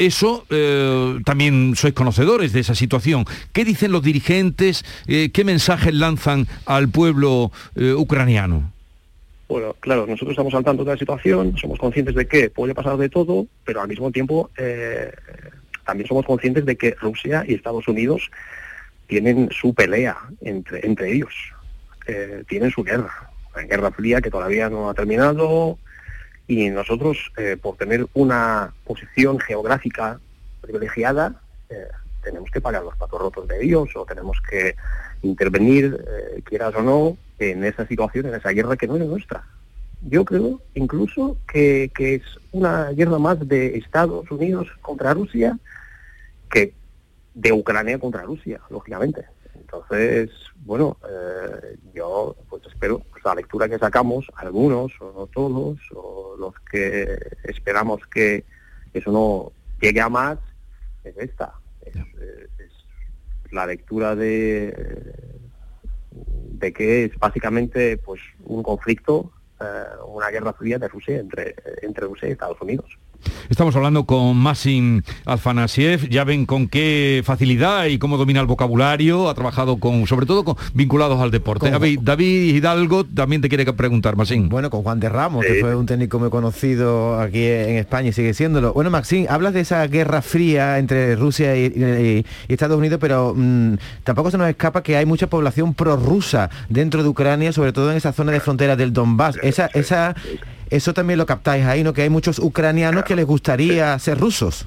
[0.00, 3.26] eso eh, también sois conocedores de esa situación.
[3.52, 4.82] ¿Qué dicen los dirigentes?
[5.06, 8.72] Eh, ¿Qué mensajes lanzan al pueblo eh, ucraniano?
[9.46, 12.96] Bueno, claro, nosotros estamos al tanto de la situación, somos conscientes de que puede pasar
[12.96, 14.48] de todo, pero al mismo tiempo
[15.84, 18.30] también somos conscientes de que Rusia y Estados Unidos
[19.08, 21.34] tienen su pelea entre, entre ellos,
[22.46, 23.12] tienen su guerra,
[23.56, 25.78] la guerra fría que todavía no ha terminado
[26.50, 30.18] y nosotros, eh, por tener una posición geográfica
[30.60, 31.86] privilegiada, eh,
[32.24, 34.74] tenemos que pagar los patos rotos de ellos o tenemos que
[35.22, 39.44] intervenir, eh, quieras o no, en esa situación, en esa guerra que no es nuestra.
[40.02, 45.56] Yo creo incluso que, que es una guerra más de Estados Unidos contra Rusia
[46.50, 46.74] que
[47.32, 49.24] de Ucrania contra Rusia, lógicamente.
[49.54, 50.30] Entonces,
[50.64, 56.19] bueno, eh, yo pues espero pues, la lectura que sacamos, algunos o no todos, o
[56.40, 58.44] los que esperamos que
[58.92, 60.38] eso no llegue a más,
[61.04, 61.54] es esta.
[61.84, 65.14] Es, eh, es la lectura de,
[66.10, 72.06] de que es básicamente pues un conflicto, eh, una guerra fría de Rusia entre, entre
[72.06, 72.98] Rusia y Estados Unidos.
[73.48, 79.28] Estamos hablando con Maxim Alfanasiev, ya ven con qué facilidad y cómo domina el vocabulario,
[79.28, 81.70] ha trabajado con, sobre todo con vinculados al deporte.
[81.70, 84.48] David, David Hidalgo también te quiere preguntar, Maxim.
[84.48, 88.12] Bueno, con Juan de Ramos, que fue un técnico muy conocido aquí en España y
[88.12, 88.72] sigue siéndolo.
[88.72, 93.34] Bueno, Maxim, hablas de esa guerra fría entre Rusia y, y- y Estados Unidos, pero
[93.36, 97.90] mm, tampoco se nos escapa que hay mucha población prorrusa dentro de Ucrania, sobre todo
[97.90, 99.36] en esa zona de frontera del Donbass.
[99.42, 100.14] Esa, esa,
[100.70, 101.92] eso también lo captáis ahí, ¿no?
[101.92, 104.66] Que hay muchos ucranianos que les gustaría ser rusos.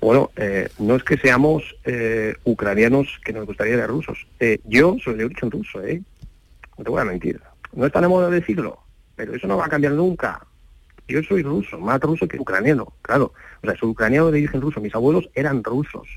[0.00, 4.26] Bueno, eh, no es que seamos eh, ucranianos que nos gustaría ser rusos.
[4.40, 6.02] Eh, yo soy de origen ruso, ¿eh?
[6.78, 7.40] No te voy a mentir.
[7.72, 8.78] No está de moda decirlo,
[9.14, 10.46] pero eso no va a cambiar nunca.
[11.08, 13.32] Yo soy ruso, más ruso que ucraniano, claro.
[13.62, 14.80] O sea, soy ucraniano de origen ruso.
[14.80, 16.08] Mis abuelos eran rusos.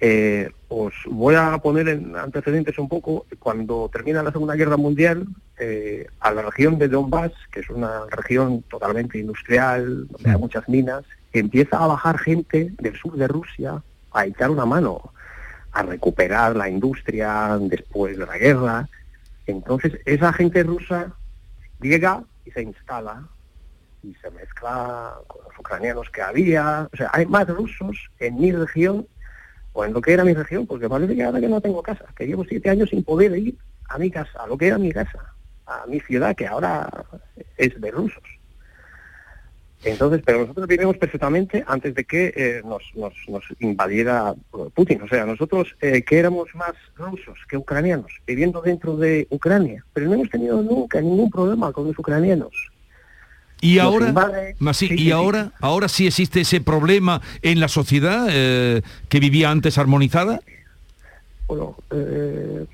[0.00, 3.26] Eh, os voy a poner en antecedentes un poco.
[3.38, 5.26] Cuando termina la Segunda Guerra Mundial,
[5.58, 10.68] eh, a la región de Donbass, que es una región totalmente industrial, donde hay muchas
[10.68, 13.82] minas, empieza a bajar gente del sur de Rusia
[14.12, 15.12] a echar una mano,
[15.72, 18.88] a recuperar la industria después de la guerra.
[19.46, 21.12] Entonces, esa gente rusa
[21.80, 23.22] llega y se instala
[24.02, 26.88] y se mezcla con los ucranianos que había.
[26.92, 29.06] O sea, hay más rusos en mi región
[29.76, 32.06] o en lo que era mi región, porque parece que ahora que no tengo casa,
[32.16, 33.54] que llevo siete años sin poder ir
[33.90, 35.34] a mi casa, a lo que era mi casa,
[35.66, 36.88] a mi ciudad, que ahora
[37.58, 38.22] es de rusos.
[39.84, 45.02] Entonces, pero nosotros vivimos perfectamente antes de que eh, nos, nos, nos invadiera eh, Putin.
[45.02, 50.06] O sea, nosotros eh, que éramos más rusos que ucranianos, viviendo dentro de Ucrania, pero
[50.06, 52.72] no hemos tenido nunca ningún problema con los ucranianos.
[53.60, 54.12] Y ahora,
[54.74, 59.50] Sí, y sí, ahora, ahora sí existe ese problema en la sociedad eh, que vivía
[59.50, 60.40] antes armonizada.
[61.46, 62.66] Bueno, eh,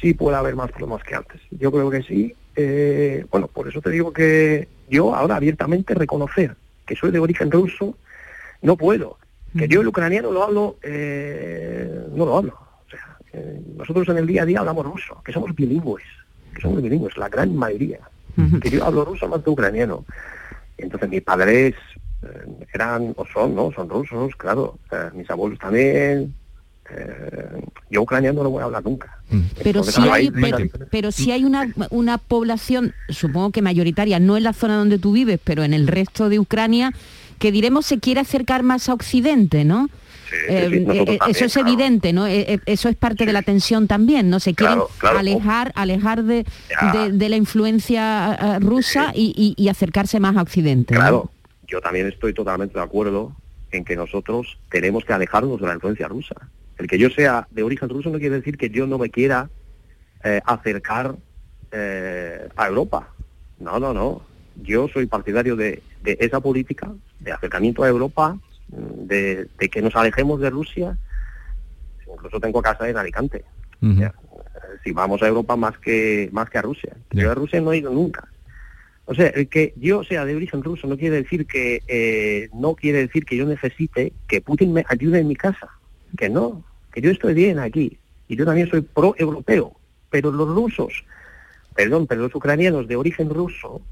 [0.00, 1.40] sí puede haber más problemas que antes.
[1.50, 2.34] Yo creo que sí.
[2.54, 6.56] Eh, bueno, por eso te digo que yo ahora abiertamente reconocer
[6.86, 7.96] que soy de origen ruso,
[8.62, 9.18] no puedo.
[9.56, 12.58] Que yo el ucraniano lo hablo, eh, no lo hablo.
[12.86, 13.16] O sea,
[13.76, 16.04] nosotros en el día a día hablamos ruso, que somos bilingües,
[16.54, 18.00] que somos bilingües, la gran mayoría.
[18.60, 20.04] Que yo hablo ruso más que ucraniano.
[20.78, 21.74] Entonces mis padres
[22.22, 23.72] eh, eran, o son, ¿no?
[23.72, 24.78] Son rusos, claro.
[24.90, 26.34] Eh, mis abuelos también.
[26.90, 29.18] Eh, yo ucraniano no lo voy a hablar nunca.
[29.62, 30.58] Pero claro, hay, pero,
[30.90, 35.12] pero sí hay una, una población, supongo que mayoritaria, no en la zona donde tú
[35.12, 36.92] vives, pero en el resto de Ucrania,
[37.38, 39.88] que diremos se quiere acercar más a Occidente, ¿no?
[40.32, 41.68] Eh, eh, también, eso es claro.
[41.68, 42.26] evidente, ¿no?
[42.26, 44.40] Eh, eh, eso es parte de la tensión también, ¿no?
[44.40, 45.18] Se quieren Claro, claro.
[45.18, 46.44] alejar, alejar de,
[46.92, 50.94] de- de la influencia eh, rusa y, y- y acercarse más a Occidente.
[50.94, 51.00] ¿no?
[51.00, 51.30] Claro,
[51.68, 53.32] yo también estoy totalmente de acuerdo
[53.70, 56.34] en que nosotros tenemos que alejarnos de la influencia rusa.
[56.78, 59.48] El que yo sea de origen ruso no quiere decir que yo no me quiera
[60.24, 61.14] eh, acercar
[61.72, 63.08] eh, a Europa.
[63.58, 64.22] No, no, no.
[64.62, 68.38] Yo soy partidario de, de esa política de acercamiento a Europa,
[68.68, 70.96] de, de que nos alejemos de Rusia.
[72.10, 73.44] Incluso tengo casa en Alicante.
[74.82, 76.96] Si vamos a Europa más que más que a Rusia.
[77.10, 78.28] Yo a Rusia no he ido nunca.
[79.04, 82.74] O sea, el que yo sea de origen ruso no quiere decir que eh, no
[82.74, 85.68] quiere decir que yo necesite que Putin me ayude en mi casa.
[86.16, 87.98] Que no, que yo estoy bien aquí
[88.28, 89.72] y yo también soy pro europeo.
[90.10, 91.04] Pero los rusos,
[91.74, 93.82] perdón, pero los ucranianos de origen ruso,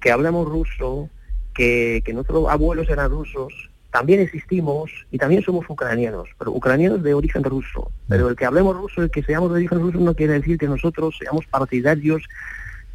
[0.00, 1.08] que hablamos ruso,
[1.54, 7.12] que, que nuestros abuelos eran rusos, también existimos y también somos ucranianos, pero ucranianos de
[7.12, 7.92] origen ruso.
[8.08, 10.66] Pero el que hablemos ruso, el que seamos de origen ruso, no quiere decir que
[10.66, 12.22] nosotros seamos partidarios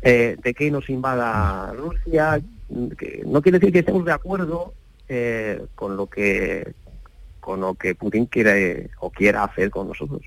[0.02, 4.74] eh, de que nos invada Rusia, no quiere decir que estemos de acuerdo
[5.08, 6.74] eh, con lo que
[7.40, 10.22] con lo que Putin quiere o quiera hacer con nosotros.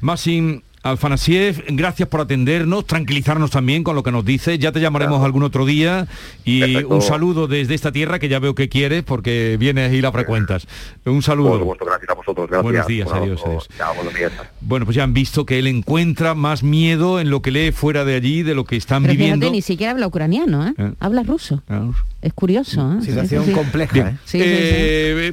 [0.00, 4.58] Maxim Alfanasiev, gracias por atendernos, tranquilizarnos también con lo que nos dice.
[4.58, 6.06] Ya te llamaremos algún otro día
[6.44, 6.94] y Perfecto.
[6.96, 10.66] un saludo desde esta tierra que ya veo que quieres porque vienes y la frecuentas.
[11.06, 11.52] Un saludo.
[11.52, 12.48] Por supuesto, gracias a vosotros.
[12.50, 12.62] Gracias.
[12.62, 13.68] Buenos días, Bueno, adiós, adiós.
[13.78, 14.32] chao, buenos días.
[14.60, 18.04] Bueno, pues ya han visto que él encuentra más miedo en lo que lee fuera
[18.04, 19.36] de allí, de lo que están Pero viviendo.
[19.46, 20.74] fíjate, ni siquiera habla ucraniano, ¿eh?
[20.76, 20.92] Eh.
[21.00, 21.62] Habla ruso.
[22.20, 23.04] Es curioso, ¿eh?
[23.04, 23.58] Situación Sí, sí, sí.
[23.58, 23.98] compleja.
[23.98, 24.16] ¿eh?
[24.26, 24.44] Sí, sí, sí.
[24.44, 25.32] Eh,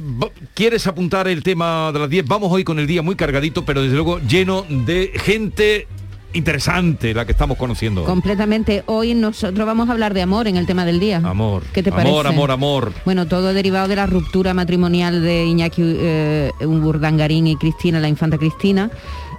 [0.54, 2.26] ¿Quieres apuntar el tema de las 10?
[2.26, 5.41] Vamos hoy con el día muy cargadito, pero desde luego lleno de gente
[6.34, 8.04] interesante, la que estamos conociendo.
[8.04, 8.82] Completamente.
[8.86, 11.18] Hoy nosotros vamos a hablar de amor en el tema del día.
[11.18, 11.62] Amor.
[11.72, 12.28] ¿Qué te amor, parece?
[12.28, 12.92] amor, amor.
[13.04, 18.38] Bueno, todo derivado de la ruptura matrimonial de Iñaki eh, Urdangarín y Cristina, la infanta
[18.38, 18.90] Cristina.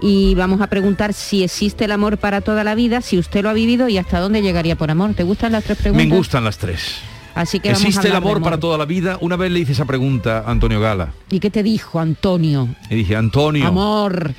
[0.01, 3.49] Y vamos a preguntar si existe el amor para toda la vida, si usted lo
[3.49, 5.13] ha vivido y hasta dónde llegaría por amor.
[5.13, 6.07] ¿Te gustan las tres preguntas?
[6.07, 6.97] Me gustan las tres.
[7.35, 9.17] Así que vamos a ¿Existe el amor para toda la vida?
[9.21, 11.13] Una vez le hice esa pregunta a Antonio Gala.
[11.31, 12.67] ¿Y qué te dijo Antonio?
[12.89, 14.33] Y dije, Antonio, Amor.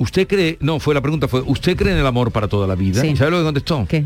[0.00, 0.56] ¿Usted cree?
[0.60, 3.00] No, fue la pregunta, fue, ¿usted cree en el amor para toda la vida?
[3.00, 3.08] Sí.
[3.08, 3.86] ¿Y ¿Sabe lo que contestó?
[3.88, 4.04] ¿Qué?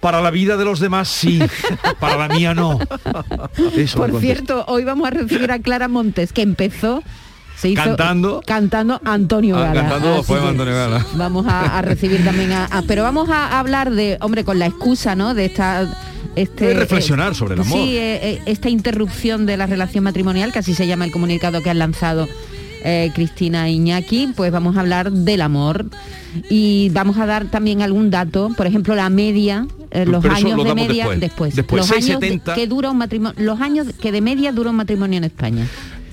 [0.00, 1.38] Para la vida de los demás sí,
[2.00, 2.78] para la mía no.
[3.76, 7.02] Eso Por cierto, hoy vamos a recibir a Clara Montes, que empezó
[7.56, 8.40] se hizo Cantando.
[8.46, 9.80] cantando Antonio Ah, Gala.
[9.82, 11.06] cantando poema que Antonio Gala.
[11.16, 14.64] Vamos a, a recibir también a, a- pero vamos a hablar de, hombre, con la
[14.64, 15.34] excusa, ¿no?
[15.34, 15.86] De esta
[16.36, 17.78] este Es reflexionar sobre el amor.
[17.78, 21.60] Sí, eh, eh, esta interrupción de la relación matrimonial, que así se llama el comunicado
[21.62, 22.26] que han lanzado
[22.84, 25.86] eh, Cristina Iñaki, pues vamos a hablar del amor
[26.48, 30.56] y vamos a dar también algún dato, por ejemplo, la media, eh, los Pero años
[30.56, 31.54] lo de media después.
[31.56, 32.54] Después, los años de- 6,70.
[32.54, 35.66] que dura un matrimonio, los años que de media dura un matrimonio en España.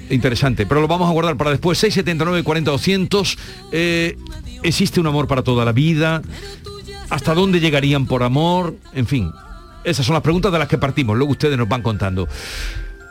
[0.09, 1.77] Interesante, pero lo vamos a guardar para después.
[1.79, 3.37] 679 40 200.
[3.71, 4.17] Eh,
[4.63, 6.21] ¿Existe un amor para toda la vida?
[7.09, 8.75] ¿Hasta dónde llegarían por amor?
[8.93, 9.31] En fin,
[9.83, 11.15] esas son las preguntas de las que partimos.
[11.17, 12.27] Luego ustedes nos van contando.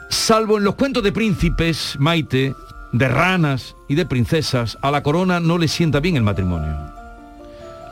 [0.08, 2.54] Salvo en los cuentos de príncipes, Maite,
[2.92, 6.96] de ranas y de princesas, a la corona no le sienta bien el matrimonio.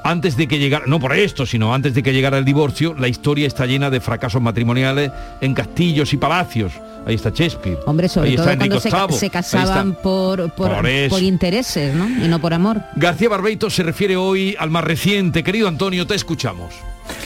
[0.06, 3.08] Antes de que llegara, no por esto, sino antes de que llegara el divorcio, la
[3.08, 6.72] historia está llena de fracasos matrimoniales en castillos y palacios.
[7.06, 7.78] Ahí está Shakespeare.
[7.86, 8.58] Hombre, sobre Ahí todo está
[8.98, 10.70] cuando se, casaban por, por,
[11.08, 12.06] por intereses, ¿no?
[12.06, 12.82] Y no por amor.
[12.96, 15.42] García Barbeito se refiere hoy al más reciente.
[15.42, 16.74] Querido Antonio, te escuchamos.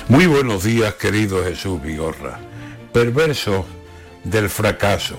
[0.08, 2.38] Muy buenos días, querido Jesús Vigorra.
[2.92, 3.66] Perverso
[4.22, 5.16] del fracaso.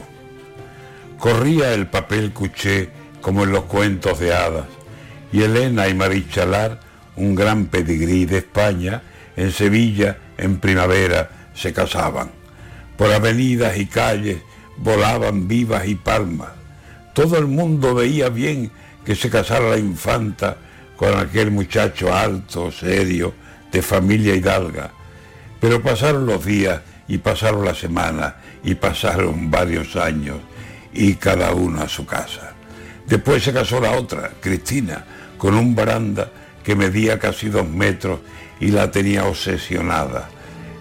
[1.19, 2.89] Corría el papel cuché
[3.19, 4.67] como en los cuentos de hadas,
[5.33, 6.79] y Elena y Marichalar,
[7.17, 9.01] un gran pedigrí de España,
[9.35, 12.31] en Sevilla, en primavera, se casaban.
[12.95, 14.37] Por avenidas y calles
[14.77, 16.51] volaban vivas y palmas.
[17.13, 18.71] Todo el mundo veía bien
[19.03, 20.55] que se casara la infanta
[20.95, 23.33] con aquel muchacho alto, serio,
[23.73, 24.91] de familia hidalga.
[25.59, 30.37] Pero pasaron los días y pasaron las semanas y pasaron varios años
[30.93, 32.53] y cada uno a su casa.
[33.07, 35.05] Después se casó la otra, Cristina,
[35.37, 36.29] con un baranda
[36.63, 38.19] que medía casi dos metros
[38.59, 40.29] y la tenía obsesionada.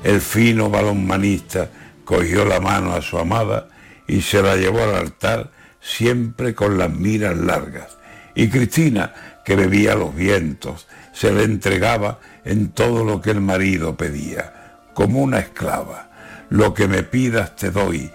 [0.04, 1.70] El fino balonmanista
[2.04, 3.68] cogió la mano a su amada
[4.06, 5.50] y se la llevó al altar
[5.80, 7.98] siempre con las miras largas.
[8.34, 13.96] Y Cristina, que bebía los vientos, se le entregaba en todo lo que el marido
[13.96, 16.10] pedía, como una esclava.
[16.50, 18.10] Lo que me pidas te doy,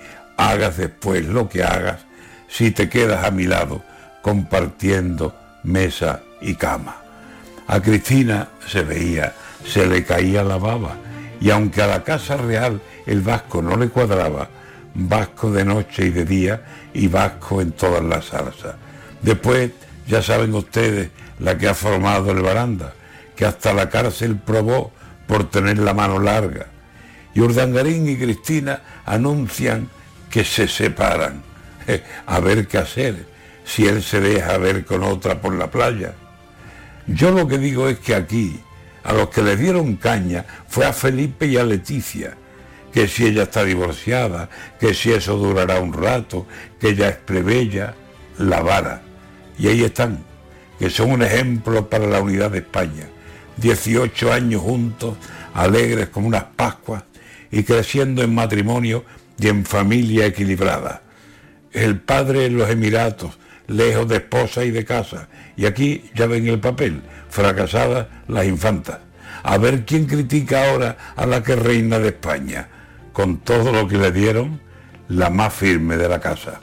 [0.51, 2.01] hagas después lo que hagas,
[2.47, 3.83] si te quedas a mi lado,
[4.21, 6.97] compartiendo mesa y cama.
[7.67, 9.33] A Cristina se veía,
[9.65, 10.97] se le caía la baba,
[11.39, 14.49] y aunque a la casa real el vasco no le cuadraba,
[14.93, 16.61] vasco de noche y de día
[16.93, 18.75] y vasco en todas las salsas.
[19.21, 19.71] Después,
[20.07, 22.93] ya saben ustedes la que ha formado el baranda,
[23.35, 24.91] que hasta la cárcel probó
[25.27, 26.67] por tener la mano larga.
[27.33, 29.89] Y Urdangarín y Cristina anuncian
[30.33, 31.43] que se separan.
[32.25, 33.27] A ver qué hacer
[33.63, 36.15] si él se deja ver con otra por la playa.
[37.05, 38.59] Yo lo que digo es que aquí,
[39.03, 42.35] A los que le dieron caña fue a Felipe y a Leticia,
[42.93, 46.47] que si ella está divorciada, que si eso durará un rato,
[46.79, 47.93] que ella es plebeya,
[48.39, 49.01] la vara.
[49.59, 50.23] Y ahí están,
[50.79, 53.07] que son un ejemplo para la unidad de España.
[53.57, 55.17] 18 años juntos,
[55.53, 57.03] alegres como unas Pascuas
[57.51, 59.03] y creciendo en matrimonio
[59.39, 61.01] y en familia equilibrada.
[61.71, 65.27] El padre en los Emiratos, lejos de esposa y de casa.
[65.55, 68.99] Y aquí ya ven el papel, fracasadas las infantas.
[69.43, 72.67] A ver quién critica ahora a la que reina de España,
[73.11, 74.61] con todo lo que le dieron,
[75.09, 76.61] la más firme de la casa.